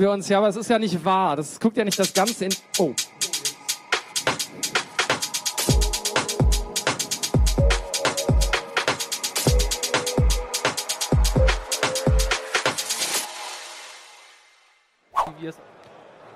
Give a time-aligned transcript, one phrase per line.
[0.00, 1.36] wir uns, ja, aber es ist ja nicht wahr.
[1.36, 2.54] Das guckt ja nicht das Ganze in.
[2.78, 2.94] Oh.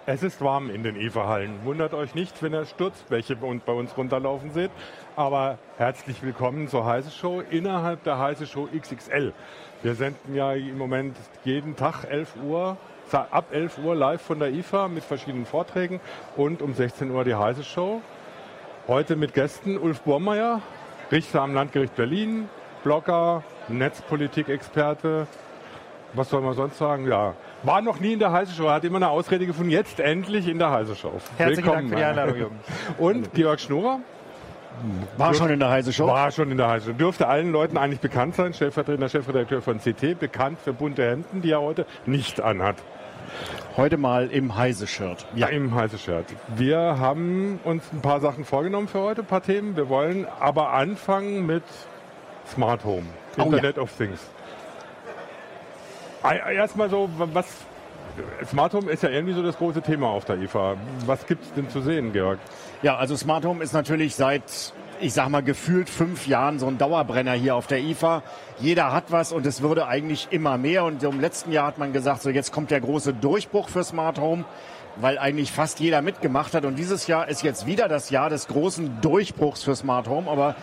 [0.06, 1.64] Es ist warm in den IFA-Hallen.
[1.64, 4.70] Wundert euch nicht, wenn ihr Sturzbäche bei uns runterlaufen seht.
[5.16, 9.32] Aber herzlich willkommen zur Heise Show innerhalb der Heise Show XXL.
[9.84, 12.76] Wir senden ja im Moment jeden Tag 11 Uhr
[13.12, 16.00] ab 11 Uhr live von der IFA mit verschiedenen Vorträgen
[16.36, 18.00] und um 16 Uhr die Heise Show.
[18.88, 20.60] Heute mit Gästen Ulf Bormeier,
[21.12, 22.48] Richter am Landgericht Berlin,
[22.82, 25.28] Blogger, Netzpolitik-Experte.
[26.14, 27.06] Was soll man sonst sagen?
[27.06, 30.48] Ja, war noch nie in der Heise Show, hat immer eine Ausrede gefunden, jetzt endlich
[30.48, 31.12] in der Heise Show.
[31.36, 32.60] Herzlichen Willkommen, Dank für die Einladung, Jürgen.
[32.98, 34.00] Und Georg Schnurrer,
[35.16, 36.06] war schon in der Heise Show?
[36.06, 36.92] War schon in der Heise Show.
[36.92, 38.54] Dürfte allen Leuten eigentlich bekannt sein.
[38.54, 42.76] Stellvertretender Chefredakteur von CT, bekannt für bunte Hemden, die er heute nicht anhat.
[43.76, 45.26] Heute mal im Heise-Shirt.
[45.34, 45.48] Ja.
[45.48, 46.26] Im Heise-Shirt.
[46.56, 49.76] Wir haben uns ein paar Sachen vorgenommen für heute, ein paar Themen.
[49.76, 51.64] Wir wollen aber anfangen mit
[52.46, 53.82] Smart Home, oh, Internet ja.
[53.82, 54.20] of Things.
[56.22, 57.46] Erstmal so, was
[58.46, 60.76] Smart Home ist ja irgendwie so das große Thema auf der IFA.
[61.06, 62.38] Was gibt es denn zu sehen, Georg?
[62.84, 64.42] Ja, also Smart Home ist natürlich seit
[65.00, 68.22] ich sag mal, gefühlt fünf Jahren so ein Dauerbrenner hier auf der IFA.
[68.60, 70.84] Jeder hat was und es würde eigentlich immer mehr.
[70.84, 74.18] Und im letzten Jahr hat man gesagt, so jetzt kommt der große Durchbruch für Smart
[74.18, 74.44] Home,
[74.96, 76.66] weil eigentlich fast jeder mitgemacht hat.
[76.66, 80.30] Und dieses Jahr ist jetzt wieder das Jahr des großen Durchbruchs für Smart Home.
[80.30, 80.54] Aber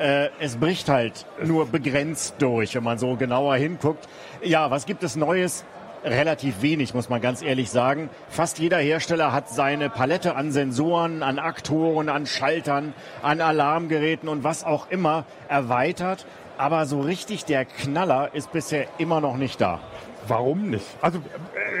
[0.00, 4.08] äh, es bricht halt nur begrenzt durch, wenn man so genauer hinguckt.
[4.42, 5.64] Ja, was gibt es Neues?
[6.04, 8.10] Relativ wenig, muss man ganz ehrlich sagen.
[8.28, 14.44] Fast jeder Hersteller hat seine Palette an Sensoren, an Aktoren, an Schaltern, an Alarmgeräten und
[14.44, 16.26] was auch immer erweitert.
[16.56, 19.80] Aber so richtig der Knaller ist bisher immer noch nicht da.
[20.26, 20.86] Warum nicht?
[21.00, 21.20] Also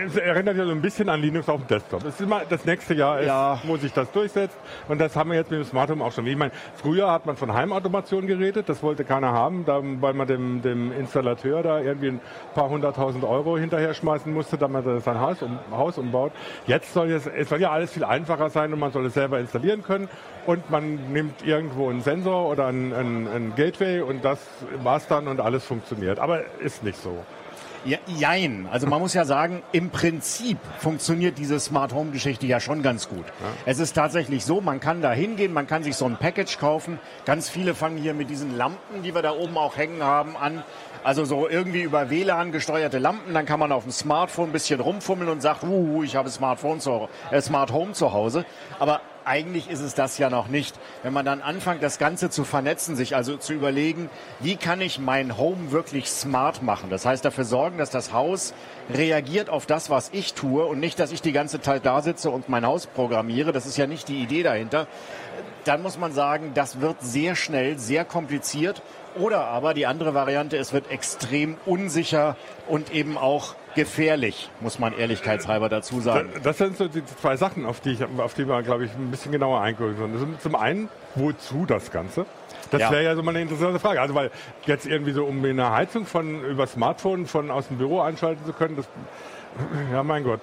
[0.06, 2.02] es erinnert ja so ein bisschen an Linux auf dem Desktop.
[2.04, 3.60] Es ist immer das nächste Jahr, ist, ja.
[3.64, 4.56] wo sich das durchsetzt.
[4.88, 6.26] Und das haben wir jetzt mit dem Smart Home auch schon.
[6.26, 10.62] Ich meine, früher hat man von Heimautomation geredet, das wollte keiner haben, weil man dem,
[10.62, 12.20] dem Installateur da irgendwie ein
[12.54, 16.32] paar hunderttausend Euro hinterher schmeißen musste, damit er sein Haus, um, Haus umbaut.
[16.66, 19.38] Jetzt soll es, es soll ja alles viel einfacher sein und man soll es selber
[19.40, 20.08] installieren können.
[20.46, 24.38] Und man nimmt irgendwo einen Sensor oder ein, ein, ein Gateway und das
[24.82, 26.18] war's dann und alles funktioniert.
[26.18, 27.18] Aber ist nicht so.
[27.84, 28.68] Ja, jein.
[28.70, 33.08] Also man muss ja sagen, im Prinzip funktioniert diese Smart Home Geschichte ja schon ganz
[33.08, 33.24] gut.
[33.26, 33.46] Ja.
[33.66, 36.98] Es ist tatsächlich so, man kann da hingehen, man kann sich so ein Package kaufen.
[37.24, 40.62] Ganz viele fangen hier mit diesen Lampen, die wir da oben auch hängen haben, an.
[41.04, 44.80] Also so irgendwie über WLAN gesteuerte Lampen, dann kann man auf dem Smartphone ein bisschen
[44.80, 48.44] rumfummeln und sagt, uh, ich habe Smartphone zu, äh, Smart Home zu Hause.
[48.78, 50.74] Aber eigentlich ist es das ja noch nicht.
[51.02, 54.98] Wenn man dann anfängt, das Ganze zu vernetzen, sich also zu überlegen, wie kann ich
[54.98, 56.90] mein Home wirklich smart machen?
[56.90, 58.54] Das heißt, dafür sorgen, dass das Haus
[58.92, 62.30] reagiert auf das, was ich tue und nicht, dass ich die ganze Zeit da sitze
[62.30, 63.52] und mein Haus programmiere.
[63.52, 64.86] Das ist ja nicht die Idee dahinter.
[65.64, 68.82] Dann muss man sagen, das wird sehr schnell, sehr kompliziert.
[69.16, 72.36] Oder aber die andere Variante, es wird extrem unsicher
[72.68, 76.30] und eben auch gefährlich, muss man ehrlichkeitshalber dazu sagen.
[76.42, 79.10] Das sind so die zwei Sachen, auf die, ich, auf die wir, glaube ich, ein
[79.10, 80.36] bisschen genauer eingehen sollen.
[80.40, 82.26] Zum einen, wozu das Ganze?
[82.70, 82.90] Das ja.
[82.90, 84.00] wäre ja so mal eine interessante Frage.
[84.00, 84.30] Also weil
[84.66, 88.52] jetzt irgendwie so, um eine Heizung von über Smartphone von aus dem Büro einschalten zu
[88.52, 88.86] können, das
[89.92, 90.40] ja, mein Gott.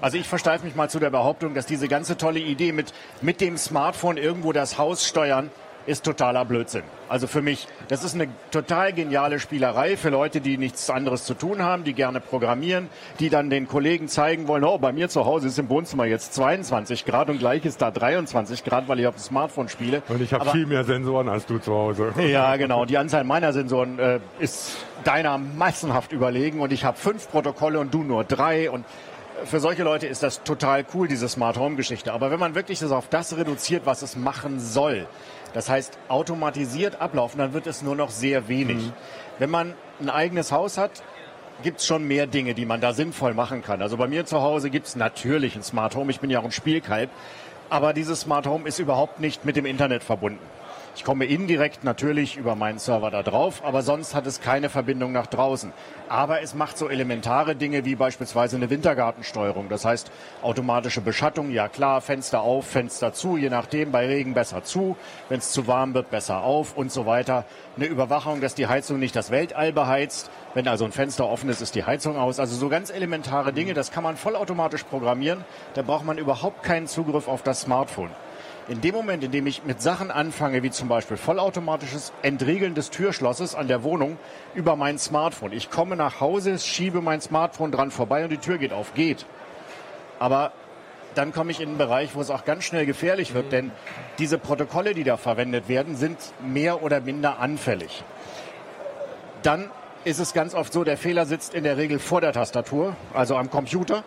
[0.00, 3.40] Also ich versteife mich mal zu der Behauptung, dass diese ganze tolle Idee mit, mit
[3.40, 5.50] dem Smartphone irgendwo das Haus steuern,
[5.86, 6.82] ist totaler Blödsinn.
[7.08, 11.34] Also für mich, das ist eine total geniale Spielerei für Leute, die nichts anderes zu
[11.34, 12.88] tun haben, die gerne programmieren,
[13.20, 16.34] die dann den Kollegen zeigen wollen, oh, bei mir zu Hause ist im Wohnzimmer jetzt
[16.34, 20.02] 22 Grad und gleich ist da 23 Grad, weil ich auf dem Smartphone spiele.
[20.08, 22.12] Und ich habe viel mehr Sensoren als du zu Hause.
[22.26, 22.84] Ja, genau.
[22.84, 27.94] Die Anzahl meiner Sensoren äh, ist deiner massenhaft überlegen und ich habe fünf Protokolle und
[27.94, 28.84] du nur drei und
[29.44, 32.12] für solche Leute ist das total cool, diese Smart Home Geschichte.
[32.12, 35.06] Aber wenn man wirklich das auf das reduziert, was es machen soll,
[35.52, 38.76] das heißt, automatisiert ablaufen, dann wird es nur noch sehr wenig.
[38.76, 38.92] Mhm.
[39.38, 41.02] Wenn man ein eigenes Haus hat,
[41.62, 43.80] gibt es schon mehr Dinge, die man da sinnvoll machen kann.
[43.80, 46.10] Also bei mir zu Hause gibt es natürlich ein Smart Home.
[46.10, 47.10] Ich bin ja auch ein Spielkalb.
[47.70, 50.38] Aber dieses Smart Home ist überhaupt nicht mit dem Internet verbunden.
[50.96, 55.12] Ich komme indirekt natürlich über meinen Server da drauf, aber sonst hat es keine Verbindung
[55.12, 55.74] nach draußen.
[56.08, 59.68] Aber es macht so elementare Dinge wie beispielsweise eine Wintergartensteuerung.
[59.68, 60.10] Das heißt,
[60.40, 64.96] automatische Beschattung, ja klar, Fenster auf, Fenster zu, je nachdem, bei Regen besser zu,
[65.28, 67.44] wenn es zu warm wird, besser auf und so weiter.
[67.76, 70.30] Eine Überwachung, dass die Heizung nicht das Weltall beheizt.
[70.54, 72.40] Wenn also ein Fenster offen ist, ist die Heizung aus.
[72.40, 75.44] Also so ganz elementare Dinge, das kann man vollautomatisch programmieren.
[75.74, 78.08] Da braucht man überhaupt keinen Zugriff auf das Smartphone.
[78.68, 82.90] In dem Moment, in dem ich mit Sachen anfange, wie zum Beispiel vollautomatisches Entriegeln des
[82.90, 84.18] Türschlosses an der Wohnung
[84.56, 85.52] über mein Smartphone.
[85.52, 88.92] Ich komme nach Hause, schiebe mein Smartphone dran vorbei und die Tür geht auf.
[88.94, 89.24] Geht.
[90.18, 90.50] Aber
[91.14, 93.70] dann komme ich in einen Bereich, wo es auch ganz schnell gefährlich wird, denn
[94.18, 98.02] diese Protokolle, die da verwendet werden, sind mehr oder minder anfällig.
[99.44, 99.70] Dann
[100.02, 103.36] ist es ganz oft so, der Fehler sitzt in der Regel vor der Tastatur, also
[103.36, 104.02] am Computer.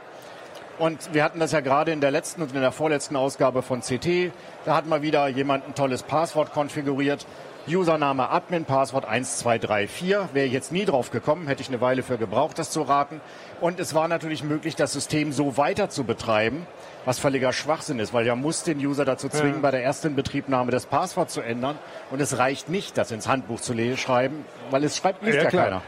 [0.79, 3.81] Und wir hatten das ja gerade in der letzten und in der vorletzten Ausgabe von
[3.81, 4.31] CT.
[4.63, 7.25] Da hat mal wieder jemand ein tolles Passwort konfiguriert.
[7.67, 10.33] Username Admin, Passwort 1234.
[10.33, 13.19] Wäre ich jetzt nie drauf gekommen, hätte ich eine Weile für gebraucht, das zu raten.
[13.59, 16.65] Und es war natürlich möglich, das System so weiter zu betreiben,
[17.03, 19.59] was völliger Schwachsinn ist, weil ja muss den User dazu zwingen, ja.
[19.61, 21.77] bei der ersten Betriebnahme das Passwort zu ändern.
[22.09, 25.49] Und es reicht nicht, das ins Handbuch zu schreiben, weil es schreibt nicht ja, ja
[25.49, 25.81] keiner.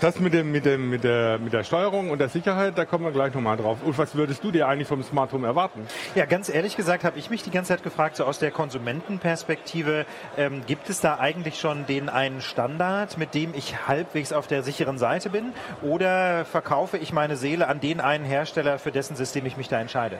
[0.00, 3.04] Das mit, dem, mit, dem, mit, der, mit der Steuerung und der Sicherheit, da kommen
[3.04, 3.78] wir gleich nochmal drauf.
[3.84, 5.88] Und was würdest du dir eigentlich vom Smart Home erwarten?
[6.14, 10.06] Ja, ganz ehrlich gesagt habe ich mich die ganze Zeit gefragt, so aus der Konsumentenperspektive,
[10.36, 14.62] ähm, gibt es da eigentlich schon den einen Standard, mit dem ich halbwegs auf der
[14.62, 15.52] sicheren Seite bin?
[15.82, 19.80] Oder verkaufe ich meine Seele an den einen Hersteller, für dessen System ich mich da
[19.80, 20.18] entscheide?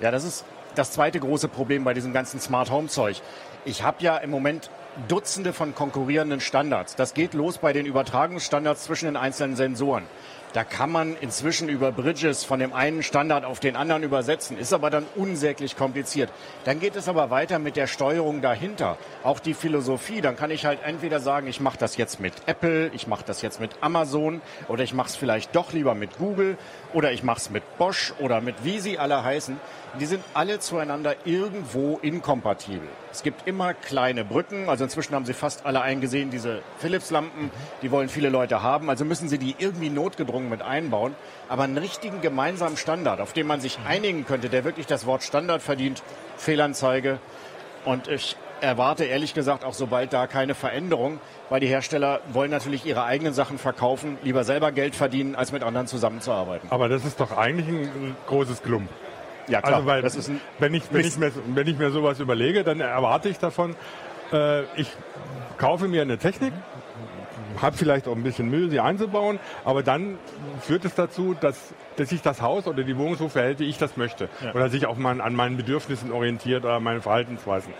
[0.00, 0.44] Ja, das ist
[0.74, 3.22] das zweite große Problem bei diesem ganzen Smart Home Zeug.
[3.66, 4.70] Ich habe ja im Moment
[5.06, 6.96] Dutzende von konkurrierenden Standards.
[6.96, 10.04] Das geht los bei den Übertragungsstandards zwischen den einzelnen Sensoren.
[10.52, 14.72] Da kann man inzwischen über Bridges von dem einen Standard auf den anderen übersetzen, ist
[14.72, 16.28] aber dann unsäglich kompliziert.
[16.64, 20.20] Dann geht es aber weiter mit der Steuerung dahinter, auch die Philosophie.
[20.20, 23.42] Dann kann ich halt entweder sagen, ich mache das jetzt mit Apple, ich mache das
[23.42, 26.58] jetzt mit Amazon oder ich mache es vielleicht doch lieber mit Google
[26.94, 29.56] oder ich mache es mit Bosch oder mit wie sie alle heißen.
[30.00, 32.88] Die sind alle zueinander irgendwo inkompatibel.
[33.12, 37.50] Es gibt immer kleine Brücken, also inzwischen haben sie fast alle eingesehen, diese Philips-Lampen,
[37.82, 41.14] die wollen viele Leute haben, also müssen sie die irgendwie notgedrungen mit einbauen.
[41.48, 45.22] Aber einen richtigen gemeinsamen Standard, auf den man sich einigen könnte, der wirklich das Wort
[45.22, 46.02] Standard verdient,
[46.36, 47.18] Fehlanzeige.
[47.84, 52.84] Und ich erwarte ehrlich gesagt auch sobald da keine Veränderung, weil die Hersteller wollen natürlich
[52.84, 56.70] ihre eigenen Sachen verkaufen, lieber selber Geld verdienen, als mit anderen zusammenzuarbeiten.
[56.70, 58.88] Aber das ist doch eigentlich ein großes Klump.
[59.48, 59.76] Ja, klar.
[59.76, 60.02] Also, weil
[60.58, 63.74] wenn, ich, wenn, ich mir, wenn ich mir sowas überlege, dann erwarte ich davon,
[64.32, 64.88] äh, ich
[65.58, 66.52] kaufe mir eine Technik,
[67.60, 70.18] habe vielleicht auch ein bisschen Mühe, sie einzubauen, aber dann
[70.60, 73.78] führt es dazu, dass, dass sich das Haus oder die Wohnung so verhält, wie ich
[73.78, 74.28] das möchte.
[74.44, 74.54] Ja.
[74.54, 77.72] Oder sich auch mal an meinen Bedürfnissen orientiert oder meinen Verhaltensweisen.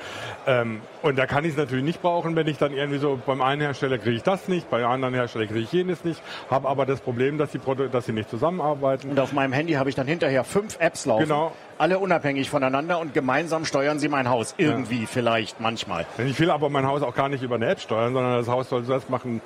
[0.46, 3.40] Ähm, und da kann ich es natürlich nicht brauchen, wenn ich dann irgendwie so, beim
[3.40, 6.86] einen Hersteller kriege ich das nicht, beim anderen Hersteller kriege ich jenes nicht, habe aber
[6.86, 9.10] das Problem, dass sie, dass sie nicht zusammenarbeiten.
[9.10, 11.24] Und auf meinem Handy habe ich dann hinterher fünf Apps laufen.
[11.24, 14.54] Genau alle unabhängig voneinander und gemeinsam steuern sie mein Haus.
[14.58, 15.06] Irgendwie ja.
[15.10, 16.04] vielleicht, manchmal.
[16.18, 18.68] Ich will aber mein Haus auch gar nicht über eine App steuern, sondern das Haus
[18.68, 19.40] soll das machen,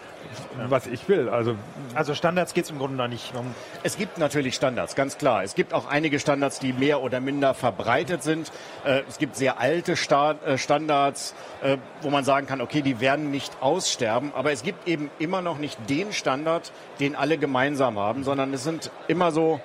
[0.69, 1.28] was ich will.
[1.28, 1.54] Also,
[1.94, 3.32] also Standards geht es im Grunde noch nicht.
[3.36, 3.54] Um
[3.84, 5.44] es gibt natürlich Standards, ganz klar.
[5.44, 8.50] Es gibt auch einige Standards, die mehr oder minder verbreitet sind.
[8.84, 13.30] Äh, es gibt sehr alte äh, Standards, äh, wo man sagen kann, okay, die werden
[13.30, 14.32] nicht aussterben.
[14.34, 18.64] Aber es gibt eben immer noch nicht den Standard, den alle gemeinsam haben, sondern es
[18.64, 19.61] sind immer so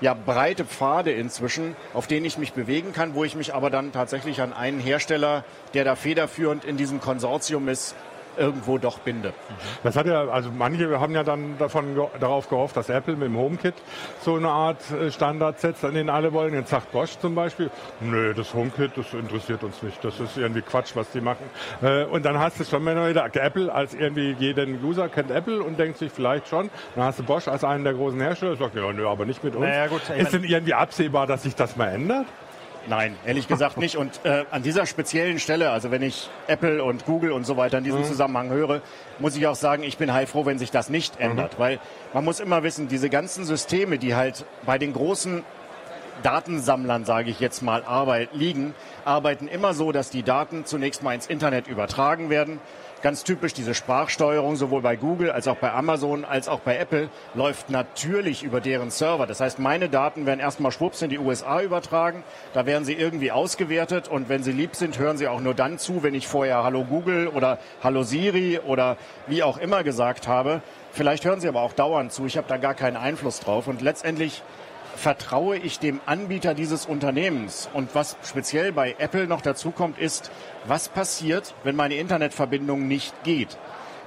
[0.00, 3.92] ja, breite Pfade inzwischen, auf denen ich mich bewegen kann, wo ich mich aber dann
[3.92, 7.94] tatsächlich an einen Hersteller, der da federführend in diesem Konsortium ist,
[8.38, 9.32] irgendwo doch binde.
[9.82, 13.36] Das hat ja, also manche haben ja dann davon darauf gehofft, dass Apple mit dem
[13.36, 13.74] HomeKit
[14.20, 16.54] so eine Art äh, Standard setzt, an den alle wollen.
[16.54, 20.02] Jetzt sagt Bosch zum Beispiel, nö, das HomeKit, das interessiert uns nicht.
[20.04, 21.44] Das ist irgendwie Quatsch, was die machen.
[21.82, 25.62] Äh, und dann hast du schon mal wieder Apple als irgendwie jeden User kennt Apple
[25.62, 26.70] und denkt sich vielleicht schon.
[26.94, 29.54] Dann hast du Bosch als einen der großen Hersteller, sagt ja, nö, aber nicht mit
[29.54, 29.66] uns.
[29.66, 32.26] Naja, gut, ist denn irgendwie absehbar, dass sich das mal ändert?
[32.88, 33.96] Nein, ehrlich gesagt nicht.
[33.96, 37.78] Und äh, an dieser speziellen Stelle, also wenn ich Apple und Google und so weiter
[37.78, 38.04] in diesem mhm.
[38.04, 38.80] Zusammenhang höre,
[39.18, 41.54] muss ich auch sagen, ich bin heilfroh, wenn sich das nicht ändert.
[41.54, 41.62] Mhm.
[41.62, 41.80] Weil
[42.14, 45.44] man muss immer wissen, diese ganzen Systeme, die halt bei den großen
[46.22, 51.14] Datensammlern, sage ich jetzt mal, Arbeit liegen, arbeiten immer so, dass die Daten zunächst mal
[51.14, 52.58] ins Internet übertragen werden
[53.00, 57.10] Ganz typisch diese Sprachsteuerung sowohl bei Google als auch bei Amazon als auch bei Apple
[57.34, 59.26] läuft natürlich über deren Server.
[59.28, 62.24] Das heißt, meine Daten werden erstmal schwupps in die USA übertragen.
[62.54, 65.78] Da werden sie irgendwie ausgewertet und wenn sie lieb sind, hören sie auch nur dann
[65.78, 68.96] zu, wenn ich vorher Hallo Google oder Hallo Siri oder
[69.28, 70.60] wie auch immer gesagt habe.
[70.90, 72.26] Vielleicht hören sie aber auch dauernd zu.
[72.26, 74.42] Ich habe da gar keinen Einfluss drauf und letztendlich
[74.98, 77.68] vertraue ich dem Anbieter dieses Unternehmens?
[77.72, 80.30] Und was speziell bei Apple noch dazu kommt, ist,
[80.66, 83.56] was passiert, wenn meine Internetverbindung nicht geht?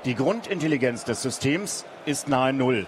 [0.06, 2.86] Die Grundintelligenz des Systems ist nahe Null.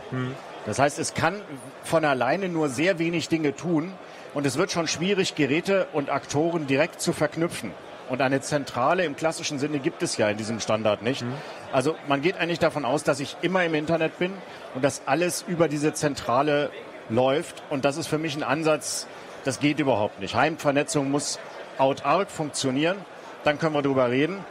[0.66, 1.42] Das heißt, es kann
[1.84, 3.92] von alleine nur sehr wenig Dinge tun
[4.34, 7.72] und es wird schon schwierig, Geräte und Aktoren direkt zu verknüpfen.
[8.10, 11.24] Und eine Zentrale im klassischen Sinne gibt es ja in diesem Standard nicht.
[11.72, 14.34] Also man geht eigentlich davon aus, dass ich immer im Internet bin
[14.76, 16.70] und dass alles über diese Zentrale
[17.10, 17.64] läuft.
[17.70, 19.08] Und das ist für mich ein Ansatz,
[19.44, 20.36] das geht überhaupt nicht.
[20.36, 21.40] Heimvernetzung muss
[21.78, 22.98] autark funktionieren,
[23.44, 24.44] dann können wir darüber reden.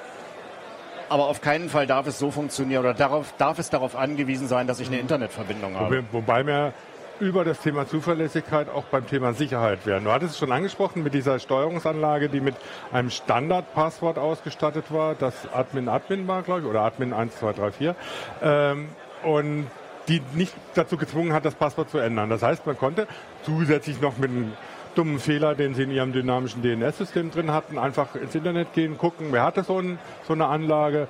[1.09, 4.67] Aber auf keinen Fall darf es so funktionieren oder darauf, darf es darauf angewiesen sein,
[4.67, 6.05] dass ich eine Internetverbindung habe.
[6.11, 6.73] Wobei, wir
[7.21, 10.05] über das Thema Zuverlässigkeit auch beim Thema Sicherheit wären.
[10.05, 12.57] Du hattest es schon angesprochen mit dieser Steuerungsanlage, die mit
[12.93, 17.95] einem Standardpasswort ausgestattet war, das Admin Admin war, glaube ich, oder Admin 1234.
[18.43, 18.89] Ähm,
[19.23, 19.67] und
[20.09, 22.31] die nicht dazu gezwungen hat, das Passwort zu ändern.
[22.31, 23.07] Das heißt, man konnte
[23.45, 24.53] zusätzlich noch mit einem
[24.95, 29.29] dummen Fehler, den sie in ihrem dynamischen DNS-System drin hatten, einfach ins Internet gehen, gucken,
[29.31, 31.09] wer hatte so, ein, so eine Anlage,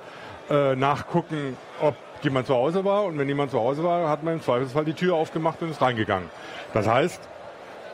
[0.49, 4.35] äh, nachgucken, ob jemand zu Hause war und wenn jemand zu Hause war, hat man
[4.35, 6.29] im Zweifelsfall die Tür aufgemacht und ist reingegangen.
[6.73, 7.21] Das heißt,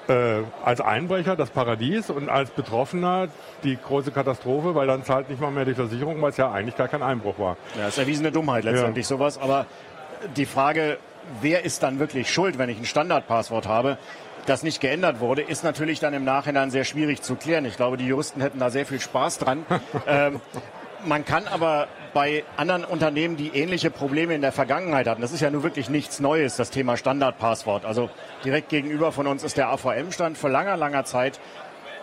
[0.10, 3.28] äh, als Einbrecher das Paradies und als Betroffener
[3.64, 6.76] die große Katastrophe, weil dann zahlt nicht mal mehr die Versicherung, weil es ja eigentlich
[6.76, 7.58] gar kein Einbruch war.
[7.78, 9.38] Ja, ist erwiesene Dummheit letztendlich sowas.
[9.40, 9.68] Aber
[10.36, 10.98] die Frage,
[11.42, 13.98] wer ist dann wirklich schuld, wenn ich ein Standardpasswort habe,
[14.46, 17.66] das nicht geändert wurde, ist natürlich dann im Nachhinein sehr schwierig zu klären.
[17.66, 19.66] Ich glaube, die Juristen hätten da sehr viel Spaß dran.
[20.08, 20.42] ähm,
[21.06, 25.42] man kann aber bei anderen Unternehmen, die ähnliche Probleme in der Vergangenheit hatten, das ist
[25.42, 27.86] ja nur wirklich nichts Neues, das Thema Standardpasswort.
[27.86, 28.10] Also
[28.44, 30.38] direkt gegenüber von uns ist der AVM-Stand.
[30.38, 31.40] Vor langer, langer Zeit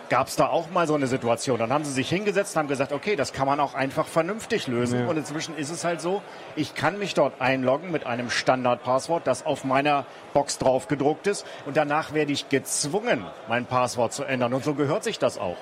[0.09, 1.59] gab es da auch mal so eine Situation.
[1.59, 4.67] Dann haben sie sich hingesetzt und haben gesagt, okay, das kann man auch einfach vernünftig
[4.67, 5.01] lösen.
[5.01, 5.07] Ja.
[5.07, 6.21] Und inzwischen ist es halt so,
[6.55, 11.45] ich kann mich dort einloggen mit einem Standardpasswort, das auf meiner Box drauf gedruckt ist.
[11.65, 14.53] Und danach werde ich gezwungen, mein Passwort zu ändern.
[14.53, 15.57] Und so gehört sich das auch.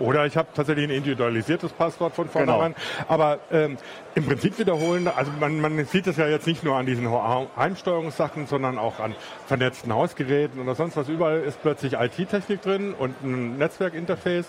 [0.00, 2.74] Oder ich habe tatsächlich ein individualisiertes Passwort von vornherein.
[3.06, 3.76] Aber ähm,
[4.14, 7.08] im Prinzip wiederholen, also man, man sieht es ja jetzt nicht nur an diesen
[7.56, 9.14] Heimsteuerungssachen, sondern auch an
[9.46, 11.08] vernetzten Hausgeräten oder sonst was.
[11.08, 14.46] Überall ist plötzlich IT-Technik drin und ein Netzwerkinterface.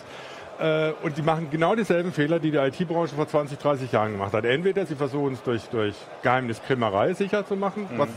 [0.59, 4.33] Äh, und die machen genau dieselben Fehler, die die IT-Branche vor 20, 30 Jahren gemacht
[4.33, 4.45] hat.
[4.45, 8.09] Entweder sie versuchen es durch, durch Geheimniskrimmerei sicher zu machen, was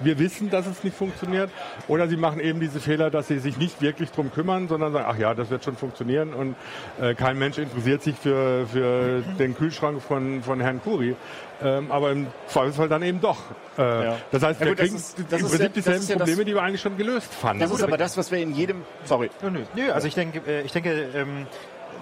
[0.00, 1.50] wir wissen, dass es nicht funktioniert.
[1.88, 5.06] Oder sie machen eben diese Fehler, dass sie sich nicht wirklich drum kümmern, sondern sagen,
[5.08, 6.54] ach ja, das wird schon funktionieren und
[7.00, 11.16] äh, kein Mensch interessiert sich für, für den Kühlschrank von, von Herrn Kuri.
[11.62, 13.38] Ähm, aber im Zweifelsfall dann eben doch.
[13.78, 14.16] Äh, Ja.
[14.30, 16.44] Das heißt, Ja wir gut, das kriegen ist- im Prinzip ja- dieselben ja das- Probleme,
[16.44, 17.60] die wir eigentlich schon gelöst fanden.
[17.60, 19.60] Das ist aber das, was wir in jedem, sorry, Nö, nö.
[19.74, 21.46] nö also ich denke, äh, ich denke, ähm,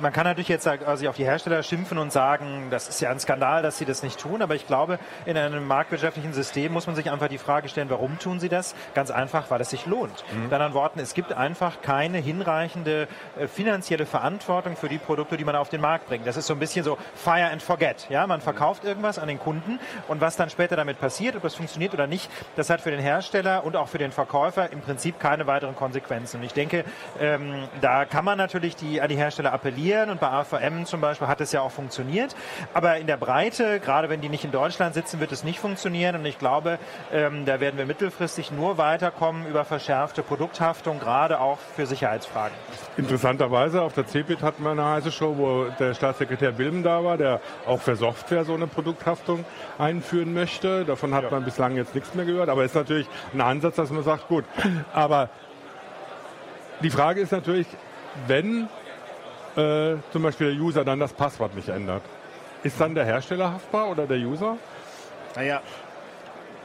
[0.01, 3.21] man kann natürlich jetzt also auf die Hersteller schimpfen und sagen, das ist ja ein
[3.21, 6.97] Skandal, dass sie das nicht tun, aber ich glaube, in einem marktwirtschaftlichen System muss man
[6.97, 8.75] sich einfach die Frage stellen, warum tun sie das?
[8.95, 10.25] Ganz einfach, weil es sich lohnt.
[10.43, 13.09] Mit anderen Worten, es gibt einfach keine hinreichende
[13.39, 16.27] äh, finanzielle Verantwortung für die Produkte, die man auf den Markt bringt.
[16.27, 18.09] Das ist so ein bisschen so fire and forget.
[18.11, 21.55] Ja, man verkauft irgendwas an den Kunden und was dann später damit passiert, ob das
[21.55, 25.21] funktioniert oder nicht, das hat für den Hersteller und auch für den Verkäufer im Prinzip
[25.21, 26.39] keine weiteren Konsequenzen.
[26.39, 26.85] Und ich denke,
[27.21, 31.29] ähm, da kann man natürlich die, an die Hersteller appellieren und bei AVM zum Beispiel
[31.29, 32.35] hat es ja auch funktioniert.
[32.73, 36.17] Aber in der Breite, gerade wenn die nicht in Deutschland sitzen, wird es nicht funktionieren.
[36.17, 36.79] Und ich glaube,
[37.13, 42.57] ähm, da werden wir mittelfristig nur weiterkommen über verschärfte Produkthaftung, gerade auch für Sicherheitsfragen.
[42.97, 47.19] Interessanterweise auf der CeBIT hatten wir eine heiße Show, wo der Staatssekretär Bilm da war,
[47.19, 49.45] der auch für Software so eine Produkthaftung
[49.79, 50.85] einführen möchte.
[50.85, 54.03] Davon hat man bislang jetzt nichts mehr gehört, aber ist natürlich ein Ansatz, dass man
[54.03, 54.45] sagt, gut,
[54.93, 55.29] aber
[56.81, 57.67] die Frage ist natürlich,
[58.27, 58.69] wenn
[59.57, 62.03] äh, zum Beispiel der User dann das Passwort nicht ändert,
[62.63, 64.57] ist dann der Hersteller haftbar oder der User?
[65.37, 65.61] Naja,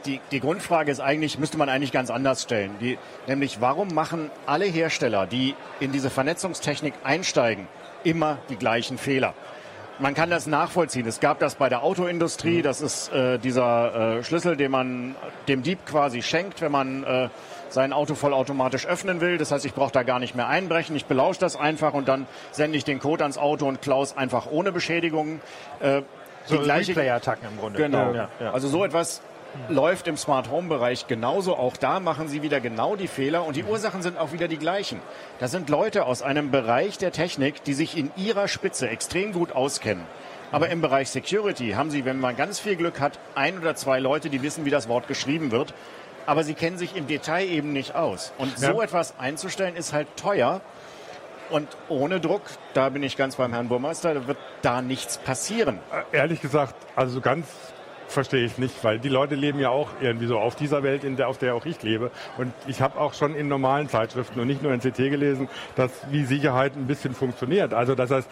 [0.06, 2.76] die, die Grundfrage ist eigentlich, müsste man eigentlich ganz anders stellen.
[2.80, 7.68] Die, nämlich, warum machen alle Hersteller, die in diese Vernetzungstechnik einsteigen,
[8.04, 9.34] immer die gleichen Fehler?
[10.00, 11.06] Man kann das nachvollziehen.
[11.06, 12.62] Es gab das bei der Autoindustrie.
[12.62, 15.14] Das ist äh, dieser äh, Schlüssel, den man
[15.46, 17.28] dem Dieb quasi schenkt, wenn man äh,
[17.68, 19.36] sein Auto vollautomatisch öffnen will.
[19.36, 20.96] Das heißt, ich brauche da gar nicht mehr einbrechen.
[20.96, 24.46] Ich belausche das einfach und dann sende ich den Code ans Auto und klaus einfach
[24.50, 25.40] ohne Beschädigungen.
[25.80, 26.00] Äh,
[26.46, 27.78] So die gleiche Replay-Attacken im Grunde.
[27.78, 28.12] Genau.
[28.14, 28.52] Ja, ja.
[28.52, 29.20] Also so etwas
[29.68, 31.56] läuft im Smart Home Bereich genauso.
[31.56, 34.58] Auch da machen sie wieder genau die Fehler und die Ursachen sind auch wieder die
[34.58, 35.00] gleichen.
[35.38, 39.52] Das sind Leute aus einem Bereich der Technik, die sich in ihrer Spitze extrem gut
[39.52, 40.04] auskennen.
[40.52, 44.00] Aber im Bereich Security haben sie, wenn man ganz viel Glück hat, ein oder zwei
[44.00, 45.74] Leute, die wissen, wie das Wort geschrieben wird.
[46.26, 48.32] Aber sie kennen sich im Detail eben nicht aus.
[48.38, 48.82] Und so Ja.
[48.82, 50.60] etwas einzustellen ist halt teuer.
[51.50, 52.42] Und ohne Druck,
[52.74, 55.80] da bin ich ganz beim Herrn Burmeister, da wird da nichts passieren.
[56.12, 57.46] Äh, Ehrlich gesagt, also so ganz
[58.10, 61.16] verstehe ich nicht, weil die Leute leben ja auch irgendwie so auf dieser Welt, in
[61.16, 62.10] der, auf der auch ich lebe.
[62.38, 65.90] Und ich habe auch schon in normalen Zeitschriften und nicht nur in CT gelesen, dass
[66.10, 67.72] wie Sicherheit ein bisschen funktioniert.
[67.72, 68.28] Also das heißt,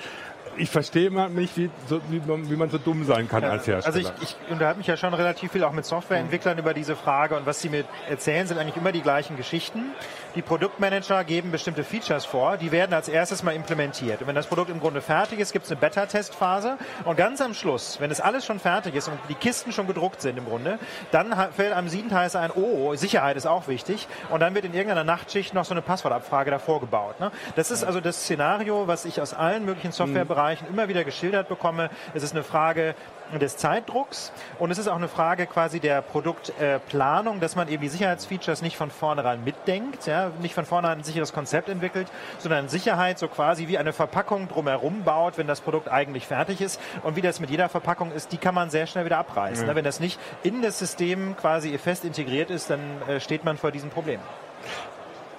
[0.59, 3.51] ich verstehe mal nicht, wie, so, wie, man, wie, man, so dumm sein kann ja,
[3.51, 3.97] als Hersteller.
[3.97, 6.61] Also ich, ich unterhalte mich ja schon relativ viel auch mit Softwareentwicklern mhm.
[6.61, 9.93] über diese Frage und was sie mir erzählen, sind eigentlich immer die gleichen Geschichten.
[10.35, 14.21] Die Produktmanager geben bestimmte Features vor, die werden als erstes mal implementiert.
[14.21, 17.55] Und wenn das Produkt im Grunde fertig ist, gibt es eine Beta-Testphase und ganz am
[17.55, 20.79] Schluss, wenn es alles schon fertig ist und die Kisten schon gedruckt sind im Grunde,
[21.13, 25.05] dann fällt am Siebenteils ein, oh, Sicherheit ist auch wichtig und dann wird in irgendeiner
[25.05, 27.21] Nachtschicht noch so eine Passwortabfrage davor gebaut.
[27.21, 27.31] Ne?
[27.57, 31.51] Das ist also das Szenario, was ich aus allen möglichen Softwarebereichen Bereichen immer wieder geschildert
[31.51, 31.91] bekomme.
[32.15, 32.95] Es ist eine Frage
[33.39, 37.91] des Zeitdrucks und es ist auch eine Frage quasi der Produktplanung, dass man eben die
[37.91, 43.19] Sicherheitsfeatures nicht von vornherein mitdenkt, ja, nicht von vornherein ein sicheres Konzept entwickelt, sondern Sicherheit
[43.19, 46.81] so quasi wie eine Verpackung drumherum baut, wenn das Produkt eigentlich fertig ist.
[47.03, 49.69] Und wie das mit jeder Verpackung ist, die kann man sehr schnell wieder abreißen.
[49.69, 49.75] Ja.
[49.75, 53.71] Wenn das nicht in das System quasi fest integriert ist, dann äh, steht man vor
[53.71, 54.21] diesem Problem.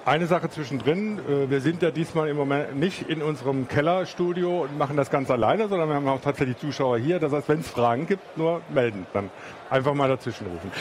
[0.06, 4.78] Eine Sache zwischendrin, äh, wir sind ja diesmal im Moment nicht in unserem Kellerstudio und
[4.78, 7.20] machen das ganz alleine, sondern wir haben auch tatsächlich Zuschauer hier.
[7.20, 9.28] Das heißt, wenn es Fragen gibt, nur melden, dann
[9.68, 10.72] einfach mal dazwischen rufen.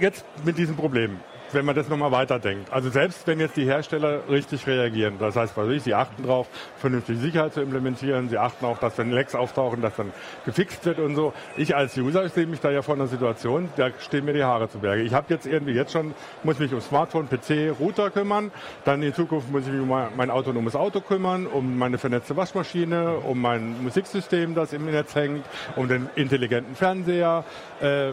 [0.00, 1.20] Jetzt mit diesem Problem
[1.54, 2.72] wenn man das nochmal weiterdenkt.
[2.72, 6.48] Also selbst wenn jetzt die Hersteller richtig reagieren, das heißt, was ich, sie achten darauf,
[6.76, 10.12] vernünftig Sicherheit zu implementieren, sie achten auch, dass wenn Lecks auftauchen, dass dann
[10.44, 11.32] gefixt wird und so.
[11.56, 14.68] Ich als User, sehe mich da ja vor einer Situation, da stehen mir die Haare
[14.68, 15.02] zu Berge.
[15.02, 18.50] Ich habe jetzt irgendwie jetzt schon, muss mich um Smartphone, PC, Router kümmern,
[18.84, 23.16] dann in Zukunft muss ich mich um mein autonomes Auto kümmern, um meine vernetzte Waschmaschine,
[23.18, 25.44] um mein Musiksystem, das im Netz hängt,
[25.76, 27.44] um den intelligenten Fernseher,
[27.80, 28.12] äh,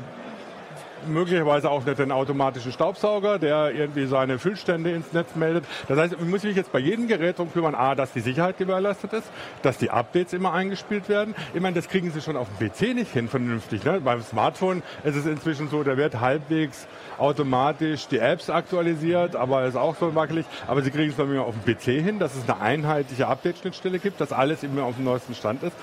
[1.07, 5.65] möglicherweise auch nicht den automatischen Staubsauger, der irgendwie seine Füllstände ins Netz meldet.
[5.87, 8.57] Das heißt, ich muss mich jetzt bei jedem Gerät darum kümmern, a, dass die Sicherheit
[8.57, 9.29] gewährleistet ist,
[9.61, 11.35] dass die Updates immer eingespielt werden.
[11.53, 13.83] Ich meine, das kriegen sie schon auf dem PC nicht hin vernünftig.
[13.83, 14.01] Ne?
[14.01, 19.75] Beim Smartphone ist es inzwischen so, der wird halbwegs automatisch die Apps aktualisiert, aber ist
[19.75, 20.45] auch so wackelig.
[20.67, 23.99] Aber sie kriegen es noch mehr auf dem PC hin, dass es eine einheitliche Update-Schnittstelle
[23.99, 25.75] gibt, dass alles immer auf dem neuesten Stand ist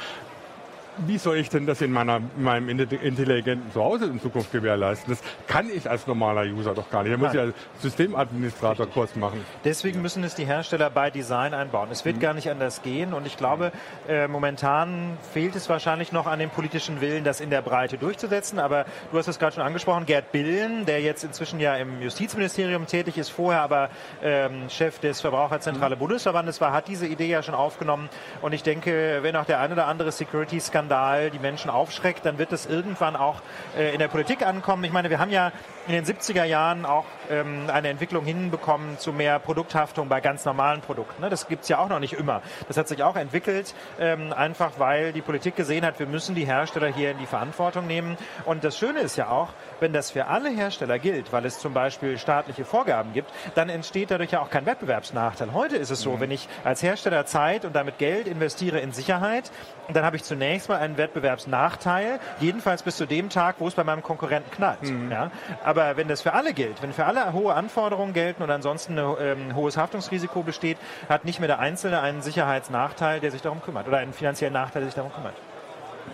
[1.07, 5.15] wie soll ich denn das in, meiner, in meinem intelligenten Zuhause in Zukunft gewährleisten?
[5.15, 7.13] Das kann ich als normaler User doch gar nicht.
[7.13, 8.95] Da muss ich als Systemadministrator Richtig.
[8.95, 9.45] Kurs machen.
[9.65, 11.89] Deswegen müssen es die Hersteller bei Design einbauen.
[11.91, 12.21] Es wird mhm.
[12.21, 13.73] gar nicht anders gehen und ich glaube,
[14.09, 18.59] äh, momentan fehlt es wahrscheinlich noch an dem politischen Willen, das in der Breite durchzusetzen.
[18.59, 22.87] Aber du hast es gerade schon angesprochen, Gerd Billen, der jetzt inzwischen ja im Justizministerium
[22.87, 23.91] tätig ist, vorher aber
[24.23, 26.01] ähm, Chef des Verbraucherzentrale mhm.
[26.01, 28.09] Bundesverbandes war, hat diese Idee ja schon aufgenommen.
[28.43, 32.39] Und ich denke, wenn auch der ein oder andere Security-Skandal Skandal die Menschen aufschreckt, dann
[32.39, 33.43] wird es irgendwann auch
[33.77, 34.85] äh, in der Politik ankommen.
[34.85, 35.53] Ich meine, wir haben ja
[35.87, 40.81] in den 70er Jahren auch ähm, eine Entwicklung hinbekommen zu mehr Produkthaftung bei ganz normalen
[40.81, 41.23] Produkten.
[41.23, 41.31] Ne?
[41.31, 42.43] Das gibt es ja auch noch nicht immer.
[42.69, 46.45] Das hat sich auch entwickelt, ähm, einfach weil die Politik gesehen hat, wir müssen die
[46.45, 48.17] Hersteller hier in die Verantwortung nehmen.
[48.45, 49.49] Und das Schöne ist ja auch,
[49.81, 54.11] wenn das für alle Hersteller gilt, weil es zum Beispiel staatliche Vorgaben gibt, dann entsteht
[54.11, 55.53] dadurch ja auch kein Wettbewerbsnachteil.
[55.53, 56.21] Heute ist es so, mhm.
[56.21, 59.51] wenn ich als Hersteller Zeit und damit Geld investiere in Sicherheit,
[59.93, 63.85] dann habe ich zunächst mal einen Wettbewerbsnachteil, jedenfalls bis zu dem Tag, wo es bei
[63.85, 64.83] meinem Konkurrenten knallt.
[64.83, 65.11] Mhm.
[65.11, 65.31] Ja?
[65.65, 69.17] Aber wenn das für alle gilt, wenn für alle hohe Anforderungen gelten und ansonsten ein
[69.21, 73.89] ähm, hohes Haftungsrisiko besteht, hat nicht mehr der Einzelne einen Sicherheitsnachteil, der sich darum kümmert
[73.89, 75.35] oder einen finanziellen Nachteil, der sich darum kümmert.